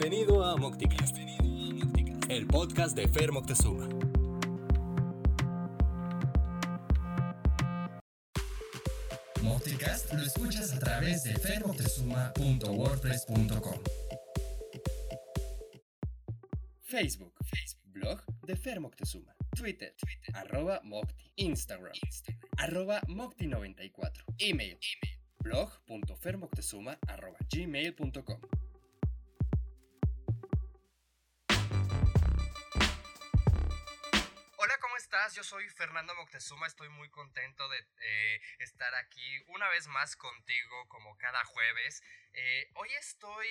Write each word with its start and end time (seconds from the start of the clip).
Bienvenido 0.00 0.44
a 0.44 0.56
Mocticast, 0.56 1.16
el 2.28 2.46
podcast 2.46 2.96
de 2.96 3.08
Fer 3.08 3.32
Moctezuma. 3.32 3.88
Mocticast 9.42 10.12
lo 10.12 10.22
escuchas 10.22 10.72
a 10.72 10.78
través 10.78 11.24
de 11.24 11.34
fermoctezuma.wordpress.com. 11.34 13.82
Facebook, 16.82 17.34
Facebook, 17.44 17.92
blog 17.92 18.22
de 18.46 18.54
Fer 18.54 18.78
Moctezuma. 18.78 19.34
Twitter, 19.56 19.96
Twitter, 19.96 20.36
arroba 20.36 20.80
Mocti. 20.84 21.32
Instagram, 21.34 21.94
Instagram, 22.04 22.48
arroba 22.56 23.00
Mocti94. 23.08 24.22
Email, 24.38 24.78
email, 24.78 25.18
blog.fermoctezuma 25.40 26.96
arroba 27.08 27.38
gmail.com. 27.50 28.40
estás? 35.08 35.34
Yo 35.34 35.42
soy 35.42 35.66
Fernando 35.70 36.14
Moctezuma, 36.16 36.66
estoy 36.66 36.90
muy 36.90 37.08
contento 37.08 37.66
de 37.70 37.78
eh, 38.02 38.42
estar 38.58 38.94
aquí 38.94 39.42
una 39.46 39.66
vez 39.70 39.86
más 39.86 40.16
contigo 40.16 40.86
como 40.88 41.16
cada 41.16 41.42
jueves. 41.46 42.02
Eh, 42.34 42.70
hoy 42.74 42.92
estoy 42.92 43.48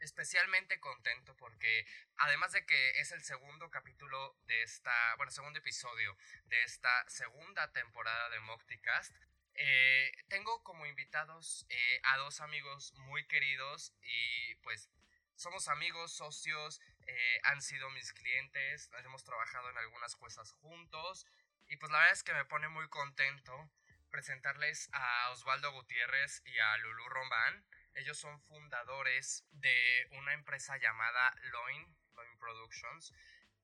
especialmente 0.00 0.80
contento 0.80 1.36
porque 1.36 1.86
además 2.16 2.50
de 2.50 2.66
que 2.66 2.90
es 2.98 3.12
el 3.12 3.22
segundo 3.22 3.70
capítulo 3.70 4.36
de 4.46 4.60
esta, 4.64 5.14
bueno, 5.18 5.30
segundo 5.30 5.60
episodio 5.60 6.16
de 6.46 6.64
esta 6.64 7.08
segunda 7.08 7.70
temporada 7.70 8.28
de 8.30 8.40
Mocticast, 8.40 9.14
eh, 9.54 10.10
tengo 10.26 10.64
como 10.64 10.84
invitados 10.84 11.64
a 12.02 12.16
dos 12.16 12.40
amigos 12.40 12.92
muy 12.94 13.24
queridos 13.28 13.94
y 14.02 14.56
pues 14.64 14.90
somos 15.36 15.68
amigos, 15.68 16.12
socios, 16.12 16.80
eh, 17.08 17.40
han 17.44 17.62
sido 17.62 17.88
mis 17.90 18.12
clientes, 18.12 18.90
hemos 19.02 19.24
trabajado 19.24 19.70
en 19.70 19.78
algunas 19.78 20.14
cosas 20.14 20.52
juntos 20.52 21.26
y 21.66 21.76
pues 21.78 21.90
la 21.90 21.98
verdad 21.98 22.12
es 22.12 22.22
que 22.22 22.34
me 22.34 22.44
pone 22.44 22.68
muy 22.68 22.86
contento 22.88 23.70
presentarles 24.10 24.90
a 24.92 25.30
Osvaldo 25.30 25.72
Gutiérrez 25.72 26.42
y 26.44 26.58
a 26.58 26.76
Lulu 26.78 27.08
Rombán. 27.08 27.66
Ellos 27.94 28.18
son 28.18 28.40
fundadores 28.42 29.46
de 29.52 30.06
una 30.12 30.34
empresa 30.34 30.76
llamada 30.76 31.34
Loin, 31.42 31.96
Loin 32.14 32.38
Productions. 32.38 33.12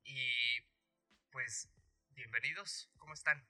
Y 0.04 0.60
pues, 1.30 1.68
bienvenidos, 2.10 2.90
¿cómo 2.96 3.12
están? 3.12 3.46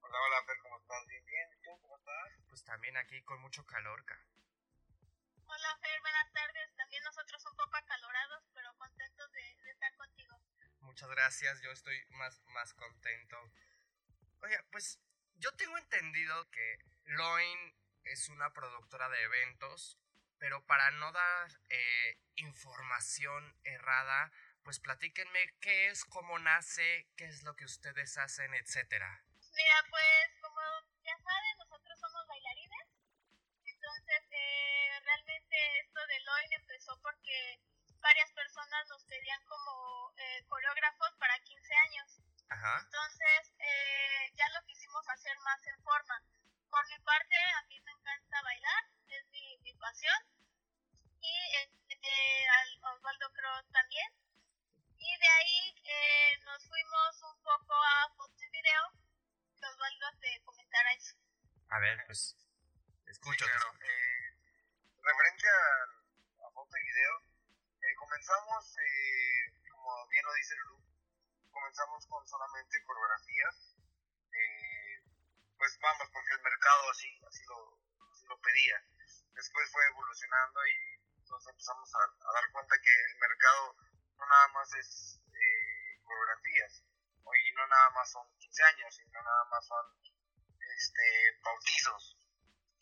Hola, 0.00 0.18
hola, 0.20 0.44
Fer, 0.44 0.56
¿cómo 0.62 0.78
estás? 0.78 1.06
Bien, 1.06 1.24
bien. 1.26 1.48
¿Y 1.52 1.62
tú 1.62 1.70
cómo 1.82 1.96
estás? 1.96 2.32
Pues 2.48 2.64
también 2.64 2.96
aquí 2.96 3.22
con 3.22 3.40
mucho 3.40 3.64
calor, 3.66 4.04
ca. 4.06 4.18
Hola 5.46 5.78
Fer, 5.82 6.00
buenas 6.00 6.32
tardes. 6.32 6.39
Muchas 11.00 11.16
gracias, 11.16 11.62
yo 11.62 11.70
estoy 11.70 11.98
más, 12.10 12.42
más 12.48 12.74
contento. 12.74 13.38
Oye, 14.42 14.58
pues 14.70 15.00
yo 15.36 15.50
tengo 15.52 15.78
entendido 15.78 16.50
que 16.50 16.78
Loin 17.04 17.74
es 18.04 18.28
una 18.28 18.52
productora 18.52 19.08
de 19.08 19.22
eventos, 19.22 19.98
pero 20.36 20.62
para 20.66 20.90
no 20.90 21.10
dar 21.10 21.50
eh, 21.70 22.18
información 22.34 23.56
errada, 23.64 24.30
pues 24.62 24.78
platíquenme 24.78 25.54
qué 25.62 25.88
es, 25.88 26.04
cómo 26.04 26.38
nace, 26.38 27.08
qué 27.16 27.24
es 27.24 27.44
lo 27.44 27.56
que 27.56 27.64
ustedes 27.64 28.18
hacen, 28.18 28.52
etcétera. 28.52 29.24
Mira, 29.54 29.84
pues 29.88 30.29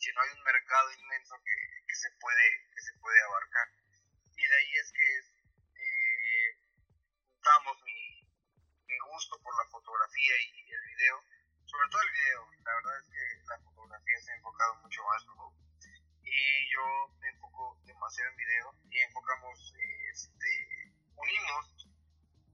sino 0.09 0.21
hay 0.21 0.29
un 0.33 0.43
mercado 0.43 0.91
inmenso 0.91 1.35
que, 1.45 1.53
que, 1.85 1.95
se, 1.95 2.09
puede, 2.19 2.65
que 2.73 2.81
se 2.81 2.93
puede 2.97 3.21
abarcar. 3.21 3.67
Y 4.35 4.41
de 4.41 4.55
ahí 4.55 4.73
es 4.81 4.91
que 4.91 5.19
eh, 5.77 6.57
juntamos 7.29 7.77
mi, 7.83 8.25
gusto 9.13 9.39
por 9.43 9.53
la 9.55 9.69
fotografía 9.69 10.33
y 10.41 10.71
el 10.71 10.81
video, 10.81 11.23
sobre 11.65 11.89
todo 11.89 12.01
el 12.01 12.11
video, 12.11 12.41
la 12.65 12.73
verdad 12.73 12.99
es 12.99 13.07
que 13.09 13.45
la 13.49 13.59
fotografía 13.59 14.19
se 14.21 14.31
ha 14.31 14.35
enfocado 14.35 14.75
mucho 14.81 15.03
más 15.03 15.25
luego, 15.25 15.53
y 16.23 16.73
yo 16.73 17.13
me 17.19 17.29
enfoco 17.29 17.79
demasiado 17.85 18.29
en 18.31 18.37
video 18.37 18.75
y 18.89 18.99
enfocamos, 18.99 19.73
este, 20.11 20.93
unimos 21.15 21.87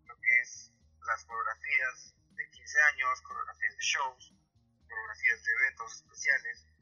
lo 0.06 0.16
que 0.20 0.40
es 0.42 0.72
las 1.08 1.24
coreografías 1.26 2.16
de 2.36 2.50
15 2.52 2.82
años, 2.94 3.22
coreografías 3.22 3.76
de 3.76 3.84
shows, 3.84 4.34
coreografías 4.88 5.44
de 5.44 5.52
eventos 5.52 5.96
especiales, 5.96 6.75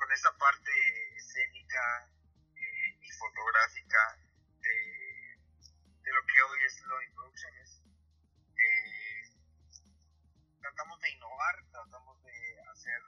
con 0.00 0.10
esta 0.12 0.32
parte 0.38 0.72
escénica 1.16 2.08
eh, 2.56 2.98
y 3.02 3.10
fotográfica 3.12 4.16
de, 4.58 5.36
lo 6.10 6.24
que 6.24 6.42
hoy 6.42 6.58
es 6.64 6.80
Loin 6.84 7.14
Producciones. 7.14 7.82
Eh, 8.56 9.22
tratamos 10.58 10.98
de 11.00 11.10
innovar, 11.10 11.54
tratamos 11.70 12.22
de 12.24 12.60
hacer 12.72 13.00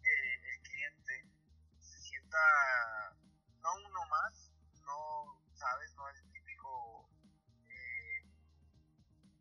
que 0.00 0.34
el 0.54 0.62
cliente 0.62 1.26
se 1.80 1.98
sienta 2.02 2.38
no 3.60 3.74
uno 3.74 4.06
más, 4.06 4.52
no, 4.86 5.42
sabes, 5.54 5.92
no 5.96 6.08
el 6.08 6.30
típico 6.30 7.10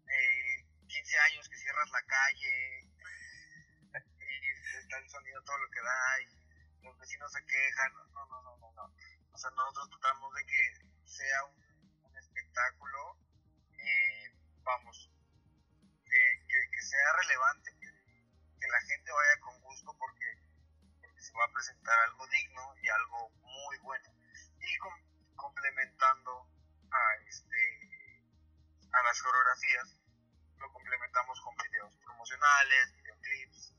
eh, 0.07 0.65
15 0.87 1.19
años 1.19 1.47
que 1.47 1.57
cierras 1.57 1.91
la 1.91 2.01
calle 2.07 2.89
y 4.17 4.79
está 4.79 4.97
el 4.97 5.09
sonido 5.09 5.43
todo 5.43 5.59
lo 5.59 5.69
que 5.69 5.81
da 5.81 6.21
y 6.21 6.36
los 6.83 6.97
vecinos 6.99 7.31
se 7.31 7.45
quejan. 7.45 7.93
No, 8.13 8.25
no, 8.25 8.41
no, 8.41 8.57
no, 8.57 8.71
no. 8.71 8.93
O 9.31 9.37
sea, 9.37 9.49
nosotros 9.51 9.89
tratamos 9.89 10.33
de 10.33 10.45
que 10.45 10.61
sea 11.05 11.43
un, 11.45 11.67
espectáculo, 12.17 13.17
eh, 13.77 14.33
vamos, 14.63 15.11
que, 16.03 16.21
que, 16.47 16.69
que, 16.71 16.81
sea 16.81 17.13
relevante, 17.21 17.71
que, 17.79 17.87
que, 18.59 18.67
la 18.67 18.81
gente 18.81 19.11
vaya 19.11 19.41
con 19.41 19.61
gusto 19.61 19.95
porque, 19.99 20.25
porque 20.99 21.21
se 21.21 21.33
va 21.33 21.45
a 21.45 21.53
presentar 21.53 21.99
algo 21.99 22.25
digno 22.27 22.75
y 22.81 22.89
algo 22.89 23.29
muy 23.29 23.77
bueno. 23.79 24.09
Y 24.59 24.77
com 24.79 24.93
complementando 25.35 26.49
a, 26.89 27.15
este, 27.27 28.23
a 28.91 29.03
las 29.03 29.21
coreografías, 29.21 29.99
lo 30.57 30.73
complementamos 30.73 31.39
con 31.41 31.55
videos 31.57 31.95
promocionales, 31.97 32.93
videoclips 32.95 33.76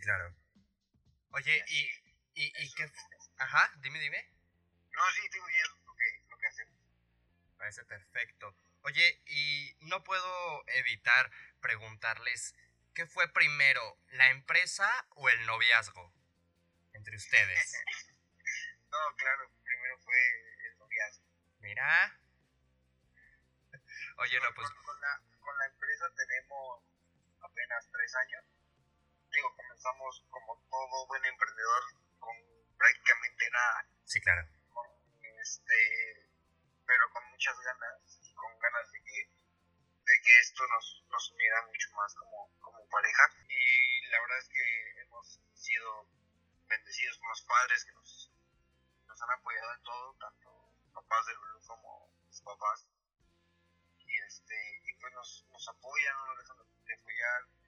Sí, 0.00 0.04
claro. 0.06 0.34
Oye, 1.32 1.62
y, 1.68 1.90
y, 2.34 2.46
y 2.46 2.72
qué... 2.72 2.90
Ajá, 3.36 3.70
dime, 3.80 3.98
dime. 3.98 4.32
No, 4.92 5.02
sí, 5.14 5.28
digo, 5.30 5.50
y 5.50 5.54
es 5.56 5.68
lo 5.84 5.94
que, 5.94 6.24
lo 6.30 6.38
que 6.38 6.46
hacemos. 6.46 6.78
Parece 7.58 7.84
perfecto. 7.84 8.56
Oye, 8.80 9.22
y 9.26 9.76
no 9.80 10.02
puedo 10.02 10.64
evitar 10.68 11.30
preguntarles, 11.60 12.54
¿qué 12.94 13.06
fue 13.06 13.30
primero, 13.30 13.98
la 14.12 14.30
empresa 14.30 14.88
o 15.10 15.28
el 15.28 15.44
noviazgo 15.44 16.14
entre 16.94 17.16
ustedes? 17.16 17.74
no, 18.90 19.16
claro, 19.16 19.52
primero 19.62 19.98
fue 19.98 20.16
el 20.66 20.78
noviazgo. 20.78 21.26
Mira. 21.58 22.18
Oye, 24.16 24.40
no, 24.40 24.54
pues... 24.54 24.70
Con 24.70 25.00
la, 25.02 25.22
comenzamos 29.80 30.22
como 30.28 30.62
todo 30.68 31.06
buen 31.06 31.24
emprendedor 31.24 31.82
con 32.18 32.36
prácticamente 32.76 33.50
nada. 33.50 33.88
Sí, 34.04 34.20
claro. 34.20 34.46
Con, 34.68 34.86
este, 35.40 36.28
pero 36.84 37.10
con 37.12 37.24
muchas 37.30 37.56
ganas 37.60 38.20
y 38.20 38.34
con 38.34 38.58
ganas 38.58 38.92
de 38.92 39.00
que, 39.02 39.32
de 40.04 40.20
que 40.20 40.40
esto 40.40 40.62
nos, 40.68 41.04
nos 41.08 41.30
uniera 41.32 41.66
mucho 41.66 41.88
más 41.96 42.14
como, 42.14 42.52
como 42.60 42.86
pareja. 42.90 43.24
Y 43.48 44.06
la 44.08 44.20
verdad 44.20 44.38
es 44.38 44.48
que 44.50 45.00
hemos 45.00 45.40
sido 45.54 46.06
bendecidos 46.68 47.16
con 47.18 47.28
los 47.30 47.42
padres 47.42 47.84
que 47.86 47.92
nos, 47.92 48.32
nos 49.08 49.22
han 49.22 49.30
apoyado 49.30 49.74
en 49.74 49.82
todo, 49.82 50.14
tanto 50.20 50.74
papás 50.92 51.24
de 51.24 51.34
Lulu 51.34 51.60
como 51.66 52.12
sus 52.28 52.42
papás. 52.42 52.86
Y, 53.96 54.18
este, 54.28 54.82
y 54.84 54.92
pues 55.00 55.12
nos, 55.14 55.46
nos 55.48 55.68
apoyan, 55.68 56.16
no 56.16 56.26
nos 56.26 56.38
dejan 56.38 56.56
de 56.84 56.94
apoyar. 56.94 57.59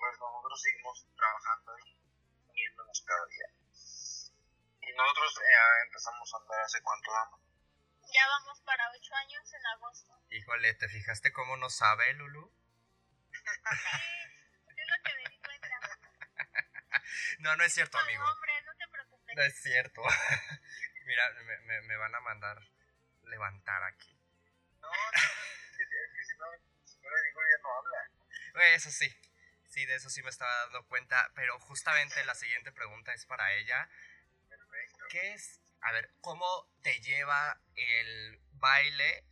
Pues 0.00 0.16
nosotros 0.18 0.62
seguimos 0.62 1.06
trabajando 1.14 1.76
y 1.84 1.98
uniéndonos 2.48 3.04
cada 3.06 3.26
día. 3.26 3.48
Y 4.80 4.92
nosotros 4.96 5.38
eh, 5.44 5.82
empezamos 5.84 6.34
a 6.34 6.36
andar 6.38 6.60
hace 6.64 6.82
cuánto 6.82 7.12
damos. 7.12 7.40
Ya 8.12 8.26
vamos 8.26 8.60
para 8.62 8.90
ocho 8.96 9.14
años 9.14 9.52
en 9.52 9.66
agosto. 9.66 10.12
Híjole, 10.30 10.74
¿te 10.74 10.88
fijaste 10.88 11.32
cómo 11.32 11.56
no 11.58 11.68
sabe, 11.68 12.12
Lulu? 12.14 12.50
Sí, 13.30 13.38
es 14.76 14.88
lo 14.88 14.96
que 15.04 15.14
me 15.16 15.30
di 15.30 15.38
cuenta. 15.40 15.68
No, 17.40 17.56
no 17.56 17.64
es 17.64 17.72
cierto, 17.72 17.98
No, 17.98 18.04
amigo. 18.04 18.24
hombre, 18.24 18.52
no 18.62 18.72
te 18.76 18.88
preocupes. 18.88 19.36
No 19.36 19.42
es 19.42 19.62
cierto. 19.62 20.02
Mira, 21.06 21.30
me, 21.44 21.58
me, 21.60 21.80
me 21.82 21.96
van 21.96 22.14
a 22.14 22.20
mandar 22.20 22.58
levantar 23.24 23.82
aquí. 23.84 24.14
No, 24.80 24.88
no, 24.88 24.94
es 25.12 25.76
que, 25.76 25.82
es 25.82 26.12
que 26.14 26.24
si, 26.24 26.36
no, 26.38 26.46
si 26.84 26.98
no 27.00 27.10
le 27.10 27.22
digo 27.24 27.40
ya 27.40 27.62
no 27.62 27.68
habla. 27.78 28.74
Eso 28.74 28.90
sí, 28.90 29.08
sí, 29.70 29.86
de 29.86 29.94
eso 29.94 30.10
sí 30.10 30.22
me 30.22 30.30
estaba 30.30 30.54
dando 30.64 30.84
cuenta, 30.86 31.30
pero 31.34 31.58
justamente 31.60 32.24
la 32.24 32.34
siguiente 32.34 32.72
pregunta 32.72 33.12
es 33.14 33.24
para 33.26 33.52
ella. 33.54 33.88
Perfecto. 34.48 35.04
¿Qué 35.10 35.32
es? 35.32 35.60
A 35.80 35.92
ver, 35.92 36.10
¿cómo 36.20 36.68
te 36.82 37.00
lleva 37.00 37.58
el 37.74 38.40
baile 38.52 39.24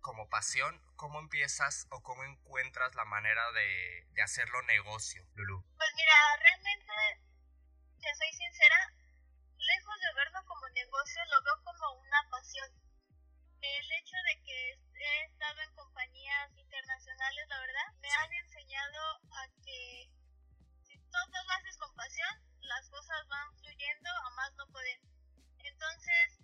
como 0.00 0.28
pasión? 0.28 0.80
¿Cómo 0.96 1.18
empiezas 1.18 1.86
o 1.90 2.02
cómo 2.02 2.22
encuentras 2.24 2.94
la 2.94 3.04
manera 3.04 3.50
de, 3.52 4.06
de 4.12 4.22
hacerlo 4.22 4.62
negocio, 4.62 5.24
Lulu? 5.34 5.64
Pues 5.76 5.90
mira, 5.96 6.14
realmente, 6.38 6.92
te 8.00 8.14
soy 8.14 8.32
sincera, 8.32 8.76
lejos 9.56 10.00
de 10.00 10.14
verlo 10.14 10.44
como 10.46 10.68
negocio, 10.68 11.22
lo 11.24 11.42
veo 11.42 11.64
como 11.64 11.92
una 12.00 12.22
pasión. 12.30 12.70
El 13.60 13.92
hecho 13.92 14.16
de 14.28 14.42
que 14.44 14.72
he 14.72 15.24
estado 15.24 15.60
en 15.62 15.74
compañías 15.74 16.50
internacionales, 16.56 17.48
la 17.48 17.60
verdad, 17.60 17.92
me 18.00 18.08
Sí. 18.08 18.14
han 18.18 18.32
enseñado 18.32 19.19
que 19.70 20.10
si 20.82 20.98
todo 21.14 21.36
lo 21.46 21.52
haces 21.52 21.76
con 21.78 21.94
pasión, 21.94 22.34
las 22.62 22.88
cosas 22.90 23.28
van 23.28 23.54
fluyendo 23.54 24.10
a 24.10 24.30
más 24.30 24.52
no 24.54 24.66
poder. 24.66 25.00
Entonces, 25.62 26.40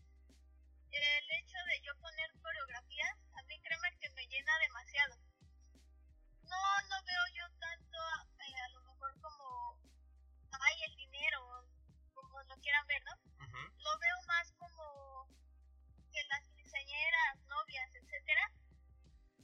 el 0.93 1.31
hecho 1.39 1.59
de 1.67 1.81
yo 1.83 1.93
poner 1.99 2.31
coreografías, 2.41 3.17
a 3.35 3.43
mí 3.43 3.59
créeme 3.61 3.99
que 3.99 4.11
me 4.11 4.27
llena 4.29 4.59
demasiado. 4.59 5.17
No, 6.45 6.63
no 6.89 6.97
veo 7.03 7.25
yo 7.35 7.47
tanto 7.59 7.99
eh, 8.47 8.61
a 8.65 8.69
lo 8.69 8.81
mejor 8.83 9.21
como, 9.21 9.79
ay, 10.53 10.83
el 10.85 10.97
dinero, 10.97 11.67
como 12.15 12.43
lo 12.45 12.57
quieran 12.59 12.87
ver, 12.87 13.03
¿no? 13.03 13.15
Ujú, 13.45 13.63
Lo 13.83 13.99
veo 13.99 14.23
más 14.29 14.53
como 14.53 15.29
que 16.13 16.23
las 16.29 16.45
quinceañeras, 16.55 17.39
novias, 17.49 17.91
etcétera, 17.95 18.53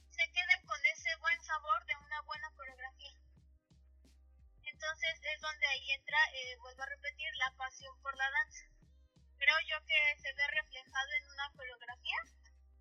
se 0.09 0.31
queden 0.31 0.65
con 0.65 0.79
ese 0.85 1.15
buen 1.17 1.43
sabor 1.43 1.85
de 1.85 1.95
una 1.97 2.21
buena. 2.21 2.52
Entonces 4.83 5.17
es 5.33 5.41
donde 5.41 5.65
ahí 5.65 5.91
entra, 5.91 6.17
eh, 6.33 6.57
vuelvo 6.59 6.83
a 6.83 6.85
repetir, 6.87 7.29
la 7.37 7.51
pasión 7.55 7.95
por 8.01 8.17
la 8.17 8.29
danza. 8.29 8.65
Creo 9.37 9.55
yo 9.69 9.77
que 9.85 10.19
se 10.21 10.33
ve 10.33 10.47
reflejado 10.47 11.11
en 11.13 11.31
una 11.31 11.49
coreografía. 11.55 12.17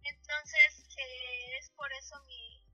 Entonces 0.03 0.85
eh, 0.99 1.59
es 1.59 1.71
por 1.71 1.93
eso 1.93 2.21
mi 2.25 2.67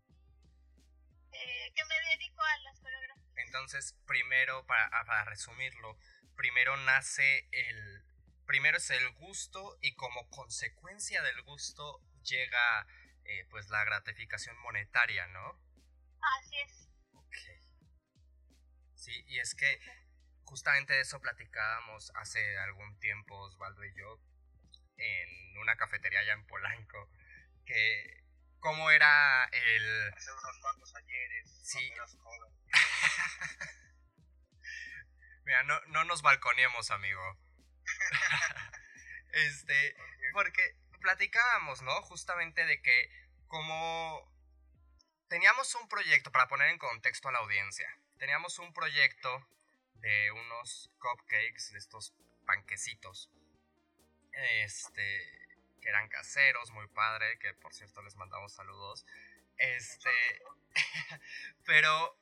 eh, 1.33 1.73
que 1.75 1.85
me 1.85 1.95
dedico 2.11 2.41
a 2.41 2.57
las 2.59 2.81
coreografías. 2.81 3.29
Entonces, 3.37 3.95
primero, 4.07 4.65
para, 4.67 4.87
ah, 4.87 5.05
para 5.05 5.25
resumirlo, 5.27 5.99
primero 6.35 6.77
nace 6.79 7.49
el... 7.53 8.05
Primero 8.47 8.79
es 8.79 8.89
el 8.89 9.11
gusto 9.13 9.77
y 9.83 9.95
como 9.95 10.31
consecuencia 10.31 11.21
del 11.21 11.43
gusto 11.43 12.01
llega 12.23 12.87
eh, 13.27 13.47
pues 13.51 13.69
la 13.69 13.85
gratificación 13.85 14.57
monetaria, 14.61 15.27
¿no? 15.27 15.61
Así 16.39 16.59
es. 16.61 16.88
Sí, 19.09 19.25
y 19.27 19.39
es 19.39 19.55
que 19.55 19.81
justamente 20.45 20.93
de 20.93 21.01
eso 21.01 21.19
platicábamos 21.19 22.13
hace 22.17 22.59
algún 22.59 23.01
tiempo 23.01 23.39
Osvaldo 23.39 23.83
y 23.87 23.95
yo 23.95 24.21
en 24.99 25.59
una 25.59 25.77
cafetería 25.77 26.21
allá 26.21 26.35
en 26.35 26.47
Polanco, 26.47 27.11
que 27.65 28.23
cómo 28.61 28.91
era 28.91 29.47
el... 29.47 30.13
Hace 30.13 30.31
unos 30.31 30.59
cuantos 30.61 30.95
ayeres, 30.97 31.59
Sí. 31.65 31.91
Mira, 35.45 35.63
no, 35.63 35.81
no 35.87 36.05
nos 36.05 36.21
balconiemos, 36.21 36.91
amigo. 36.91 37.39
este, 39.33 39.97
porque 40.35 40.77
platicábamos, 41.01 41.81
¿no? 41.81 42.03
Justamente 42.03 42.67
de 42.67 42.83
que 42.83 43.11
como 43.47 44.31
teníamos 45.29 45.75
un 45.77 45.89
proyecto, 45.89 46.31
para 46.31 46.49
poner 46.49 46.69
en 46.69 46.79
contexto 46.79 47.31
a 47.31 47.33
la 47.33 47.39
audiencia, 47.39 47.89
teníamos 48.19 48.59
un 48.59 48.73
proyecto 48.73 49.47
de 49.95 50.31
unos 50.33 50.91
cupcakes, 50.99 51.73
de 51.73 51.79
estos 51.79 52.15
panquecitos, 52.47 53.31
este, 54.33 55.49
que 55.81 55.89
eran 55.89 56.09
caseros, 56.09 56.71
muy 56.73 56.87
padre, 56.89 57.39
que 57.39 57.55
por 57.55 57.75
cierto 57.75 58.03
les 58.03 58.17
mandamos 58.17 58.53
saludos, 58.53 59.07
este, 59.57 60.11
pero 61.65 62.19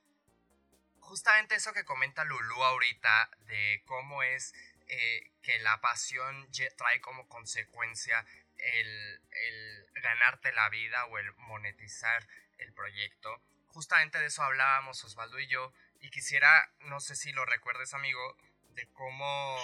justamente 1.00 1.54
eso 1.54 1.72
que 1.72 1.84
comenta 1.84 2.24
Lulu 2.24 2.62
ahorita 2.62 3.30
de 3.40 3.82
cómo 3.86 4.22
es 4.22 4.54
eh, 4.88 5.32
que 5.42 5.58
la 5.60 5.80
pasión 5.80 6.48
trae 6.76 7.00
como 7.00 7.28
consecuencia 7.28 8.24
el, 8.56 9.20
el 9.30 9.90
ganarte 10.02 10.52
la 10.52 10.68
vida 10.70 11.04
o 11.06 11.18
el 11.18 11.32
monetizar 11.36 12.26
el 12.58 12.72
proyecto. 12.72 13.42
Justamente 13.68 14.18
de 14.18 14.26
eso 14.26 14.42
hablábamos 14.42 15.04
Osvaldo 15.04 15.38
y 15.38 15.46
yo 15.46 15.72
y 16.00 16.10
quisiera, 16.10 16.70
no 16.80 17.00
sé 17.00 17.16
si 17.16 17.32
lo 17.32 17.44
recuerdes 17.44 17.94
amigo, 17.94 18.36
de 18.74 18.86
cómo 18.92 19.58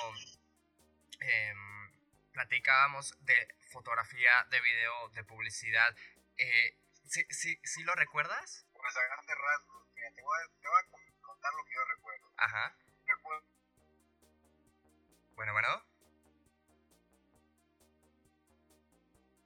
em, 1.20 1.90
platicábamos 2.32 3.14
de 3.20 3.48
fotografía, 3.70 4.46
de 4.50 4.60
video, 4.60 5.08
de 5.10 5.24
publicidad. 5.24 5.94
Eh, 6.36 6.76
¿sí, 7.04 7.24
sí, 7.30 7.58
sí 7.64 7.82
lo 7.84 7.94
recuerdas? 7.94 8.66
Pues 8.72 8.96
a 8.96 9.02
grandes 9.04 9.36
rasgos, 9.36 9.88
mira, 9.94 10.10
te 10.14 10.22
voy 10.22 10.38
a, 10.38 10.60
te 10.60 10.68
voy 10.68 10.78
a 10.78 10.90
con- 10.90 11.20
contar 11.20 11.52
lo 11.54 11.64
que 11.64 11.74
yo 11.74 11.84
recuerdo. 11.84 12.32
Ajá. 12.36 12.76
Recuerdo 13.06 13.46
Bueno, 15.34 15.52
bueno. 15.52 15.84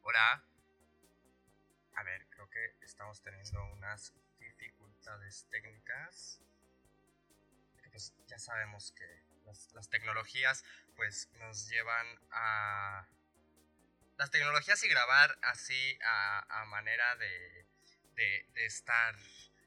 Hola. 0.03 0.45
A 1.97 2.03
ver, 2.03 2.27
creo 2.29 2.49
que 2.51 2.77
estamos 2.83 3.23
teniendo 3.23 3.65
unas 3.73 4.13
dificultades 4.39 5.47
técnicas. 5.51 6.41
Pues 7.97 8.13
ya 8.27 8.39
sabemos 8.39 8.93
que 8.93 9.07
las, 9.47 9.73
las 9.73 9.89
tecnologías 9.89 10.63
pues 10.97 11.31
nos 11.39 11.67
llevan 11.67 12.07
a... 12.31 13.09
Las 14.19 14.31
tecnologías 14.31 14.85
y 14.85 14.89
grabar 14.89 15.39
así 15.41 15.99
a, 16.05 16.61
a 16.61 16.67
manera 16.67 17.17
de, 17.17 17.67
de, 18.17 18.47
de 18.53 18.67
estar 18.67 19.15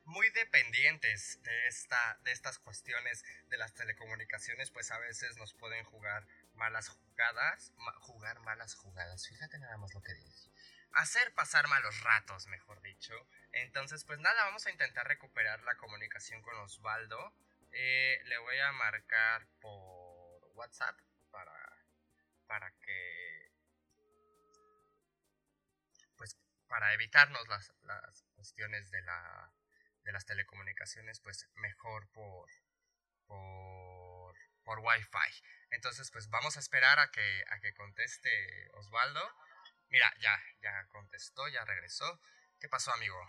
muy 0.05 0.29
dependientes 0.29 1.41
de, 1.41 1.67
esta, 1.69 2.19
de 2.23 2.31
estas 2.31 2.59
cuestiones 2.59 3.25
de 3.47 3.57
las 3.57 3.73
telecomunicaciones, 3.73 4.69
pues 4.69 4.91
a 4.91 4.99
veces 4.99 5.35
nos 5.37 5.55
pueden 5.55 5.83
jugar 5.85 6.27
malas 6.53 6.89
jugadas, 6.89 7.73
ma- 7.77 7.93
jugar 8.01 8.41
malas 8.41 8.75
jugadas, 8.75 9.27
fíjate 9.27 9.57
nada 9.57 9.77
más 9.77 9.91
lo 9.95 10.03
que 10.03 10.13
dije. 10.13 10.51
Hacer 10.91 11.33
pasar 11.33 11.67
malos 11.67 11.99
ratos, 12.01 12.45
mejor 12.45 12.79
dicho. 12.83 13.15
Entonces, 13.53 14.03
pues 14.05 14.19
nada, 14.19 14.45
vamos 14.45 14.67
a 14.67 14.71
intentar 14.71 15.07
recuperar 15.07 15.63
la 15.63 15.73
comunicación 15.77 16.43
con 16.43 16.55
Osvaldo. 16.57 17.33
Eh, 17.71 18.21
le 18.25 18.37
voy 18.39 18.57
a 18.59 18.71
marcar 18.71 19.47
por 19.59 20.45
WhatsApp 20.55 20.99
para, 21.31 21.85
para 22.47 22.71
que... 22.81 23.51
Pues 26.17 26.37
para 26.67 26.93
evitarnos 26.93 27.47
las, 27.47 27.73
las 27.83 28.23
cuestiones 28.35 28.91
de 28.91 29.01
la 29.03 29.53
de 30.03 30.11
las 30.11 30.25
telecomunicaciones, 30.25 31.19
pues 31.19 31.47
mejor 31.55 32.09
por, 32.11 32.49
por, 33.27 34.35
por 34.63 34.79
Wi-Fi. 34.79 35.43
Entonces, 35.71 36.09
pues 36.11 36.29
vamos 36.29 36.57
a 36.57 36.59
esperar 36.59 36.99
a 36.99 37.11
que, 37.11 37.43
a 37.49 37.59
que 37.59 37.73
conteste 37.73 38.69
Osvaldo. 38.73 39.21
Mira, 39.89 40.11
ya, 40.19 40.41
ya 40.61 40.87
contestó, 40.87 41.47
ya 41.49 41.65
regresó. 41.65 42.21
¿Qué 42.59 42.67
pasó, 42.67 42.91
amigo? 42.91 43.19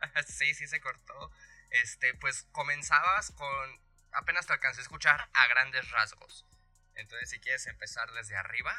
sí, 0.26 0.54
sí 0.54 0.66
se 0.66 0.80
cortó. 0.80 1.30
Este, 1.70 2.14
pues 2.14 2.44
comenzabas 2.52 3.30
con. 3.32 3.80
Apenas 4.12 4.46
te 4.46 4.52
alcancé 4.52 4.80
a 4.80 4.82
escuchar 4.82 5.28
a 5.32 5.46
grandes 5.48 5.88
rasgos. 5.90 6.46
Entonces, 6.94 7.30
si 7.30 7.40
quieres 7.40 7.66
empezar 7.66 8.10
desde 8.12 8.36
arriba. 8.36 8.74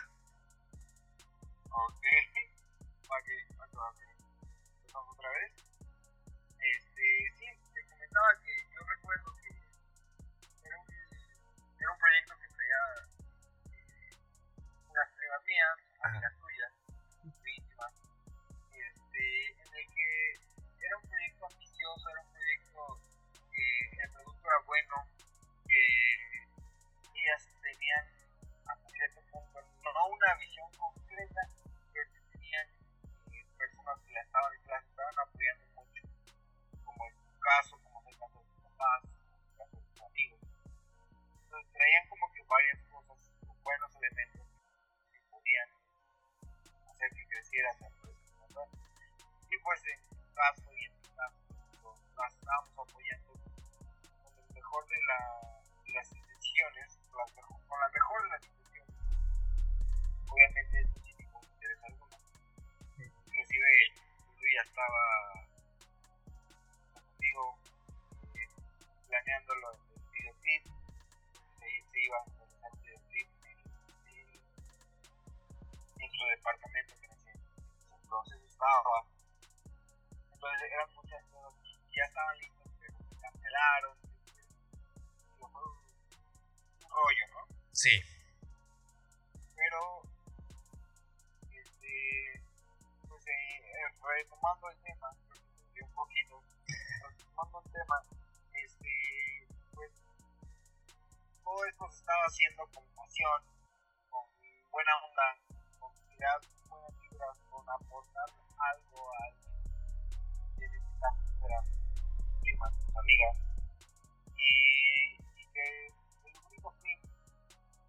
Ok. 1.70 2.02
Que, 2.02 2.52
para 3.08 3.24
que 3.24 3.40
empezamos 3.42 5.18
otra 5.18 5.30
vez. 5.32 5.52
Este, 6.60 7.34
sí, 7.38 7.46
te 7.74 7.86
comentaba 7.86 8.28
que 8.44 8.68
yo 8.74 8.82
recuerdo 8.84 9.36
que 9.38 9.50
era 10.64 10.78
un, 10.78 10.86
era 11.80 11.92
un 11.92 12.00
proyecto 12.00 12.38
que 12.40 12.48
traía 12.48 13.08
eh, 13.72 14.16
unas 14.90 15.10
primas 15.12 15.44
mías, 15.46 15.78
no 29.94 30.08
una 30.08 30.36
visión 30.36 30.70
concreta, 30.78 31.42
pero 31.94 32.10
sí 32.12 32.20
tenían 32.32 32.68
personas 33.58 34.00
que 34.06 34.12
la 34.14 34.22
estaban, 34.22 34.54
estaban 34.56 35.16
apoyando 35.20 35.66
mucho, 35.76 36.02
como 36.84 37.06
en 37.08 37.14
tu 37.16 37.40
caso, 37.40 37.78
como 37.84 38.02
es 38.02 38.08
el 38.08 38.18
caso 38.20 38.40
de 38.40 38.46
tus 38.52 38.62
papás, 38.64 39.04
es 39.04 39.12
el 39.46 39.58
caso 39.58 39.78
de 39.78 39.84
tus 39.92 40.02
amigos. 40.02 40.40
Entonces 41.44 41.72
traían 41.74 42.08
como 42.10 42.32
que 42.34 42.42
varias 42.44 42.80
cosas, 42.92 43.18
buenos 43.64 43.96
elementos 43.96 44.48
que 45.12 45.20
podían 45.30 45.70
hacer 46.92 47.10
que 47.14 47.28
creciera 47.28 47.72
esa 47.72 47.88
empresa. 47.88 48.22
Y 49.52 49.58
pues 49.60 49.82
en 49.86 50.00
tu 50.08 50.34
caso 50.34 50.64
y 50.74 50.86
en 50.86 50.94
tu 51.02 51.10
caso, 51.16 51.44
las 52.16 52.34
estábamos 52.34 52.74
apoyando 52.80 53.34
con 53.34 54.34
el 54.40 54.54
mejor 54.56 54.88
de, 54.88 54.98
la, 55.08 55.20
de 55.84 55.92
las 55.94 56.12
intenciones, 56.16 57.00
las 57.18 57.36
mejo- 57.36 57.51
Obviamente 60.32 60.80
esto 60.80 61.00
sin 61.04 61.18
ningún 61.18 61.44
interés 61.44 61.78
alguno. 61.84 62.18
Inclusive 62.98 63.68
Luis 64.40 64.54
ya 64.56 64.62
estaba 64.64 65.02
conmigo 66.94 67.60
eh, 68.36 68.48
planeando 69.10 69.56
lo 69.56 69.72
del 69.72 69.82
videoclip, 70.14 70.64
se, 71.60 71.68
se 71.92 72.02
iba 72.02 72.18
a 72.18 72.24
realizar 72.24 72.72
videoclip 72.80 73.28
en, 76.00 76.12
su 76.12 76.26
departamento 76.26 76.94
que 77.00 77.06
en 77.06 77.12
ese, 77.12 77.32
en 77.32 77.94
ese 77.94 78.08
proceso 78.08 78.46
estaba. 78.48 79.04
Entonces 80.32 80.72
eran 80.72 80.96
muchas 80.96 81.24
cosas 81.26 81.54
que 81.62 81.98
ya 81.98 82.06
estaban 82.06 82.38
listas, 82.40 82.72
pero 82.80 82.98
se 83.04 83.16
cancelaron. 83.20 83.98
Digo, 85.28 85.50
fue 85.50 85.62
un 85.62 86.90
rollo, 86.90 87.28
¿no? 87.34 87.48
Sí. 87.74 88.21
Pues 93.32 93.64
eh, 93.64 93.88
retomando 94.04 94.70
el 94.70 94.78
tema, 94.82 95.16
un 95.82 95.94
poquito, 95.94 96.44
retomando 97.18 97.62
el 97.64 97.72
tema, 97.72 98.04
este, 98.54 99.48
pues 99.74 99.92
todo 101.44 101.66
esto 101.66 101.90
se 101.92 102.00
estaba 102.00 102.24
haciendo 102.26 102.64
con 102.74 102.84
pasión, 102.96 103.42
con 104.10 104.26
buena 104.70 104.92
onda, 105.08 105.38
con 105.80 105.92
tirar 106.10 106.40
buenas 106.68 107.00
vibras, 107.00 107.38
con 107.50 107.70
aportar 107.70 108.30
algo 108.58 109.14
a 109.14 109.24
alguien, 109.24 109.64
que 110.58 110.66
en 110.66 110.74
este 110.74 111.00
caso 111.00 111.22
eran 111.48 111.66
primas, 112.42 112.74
amigas, 113.00 113.38
y, 114.36 115.16
y 115.40 115.46
que 115.54 115.88
el 115.88 116.38
único 116.48 116.72
fin 116.84 117.00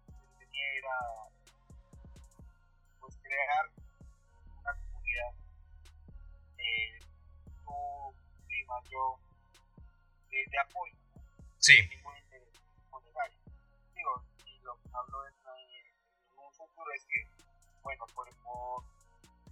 que 0.07 0.45
tenía 0.45 0.71
era 0.77 0.97
pues 3.01 3.17
crear 3.17 3.82
yo 8.89 9.19
de, 10.31 10.45
de 10.49 10.57
apoyo. 10.59 10.95
Sí. 11.59 11.73
ningún 11.89 12.17
interés 12.17 12.49
monetario. 12.89 13.37
Digo, 13.95 14.23
y 14.45 14.57
lo 14.63 14.73
que 14.81 14.89
hablo 14.93 15.27
en, 15.27 15.33
en 15.33 16.39
un 16.39 16.51
futuro 16.53 16.91
es 16.93 17.05
que, 17.05 17.27
bueno, 17.83 18.05
por, 18.15 18.27
por 18.43 18.83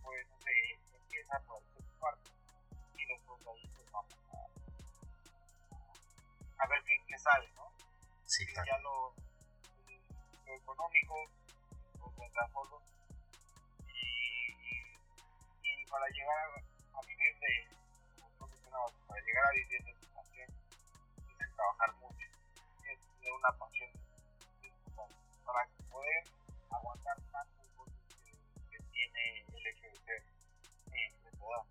pues 0.01 0.27
no 0.27 0.37
sé, 0.41 0.51
empieza 0.93 1.39
por 1.47 1.61
el 1.77 1.85
parte 1.99 2.29
y 2.97 3.05
después 3.05 3.43
de 3.45 3.51
ahí 3.51 3.67
pues 3.75 3.91
vamos 3.91 4.13
a, 6.59 6.63
a 6.63 6.67
ver 6.67 6.83
qué, 6.85 6.93
qué 7.07 7.17
sale, 7.17 7.47
¿no? 7.55 7.71
Sí, 8.25 8.45
claro. 8.47 8.65
ya 8.67 8.77
lo, 8.79 9.13
lo 10.45 10.55
económico 10.55 11.15
lo 11.99 12.11
vendrá 12.19 12.47
solo 12.51 12.81
y, 13.87 14.51
y 15.63 15.85
para 15.89 16.07
llegar 16.09 16.37
a, 16.37 16.97
a 16.97 17.01
vivir 17.05 17.33
de 17.39 17.67
mencionabas, 18.71 18.91
para 19.07 19.21
llegar 19.21 19.45
a 19.45 19.51
vivir 19.51 19.83
de 19.83 19.93
tu 19.93 20.07
pasión 20.13 20.47
tienes 21.15 21.37
que 21.37 21.55
trabajar 21.55 21.93
mucho 21.95 22.27
tienes 22.81 22.99
que 23.21 23.31
una 23.31 23.51
pasión 23.57 23.91
para 25.45 25.67
poder 25.89 26.23
aguantar 26.69 27.17
tantos 27.31 27.75
golpes 27.75 28.15
que, 28.23 28.31
que 28.71 28.83
tiene 28.91 29.45
el 29.53 29.67
hecho 29.67 29.87
de 29.87 29.95
ser 30.05 30.23
eh, 30.93 31.05
emprendedor 31.07 31.65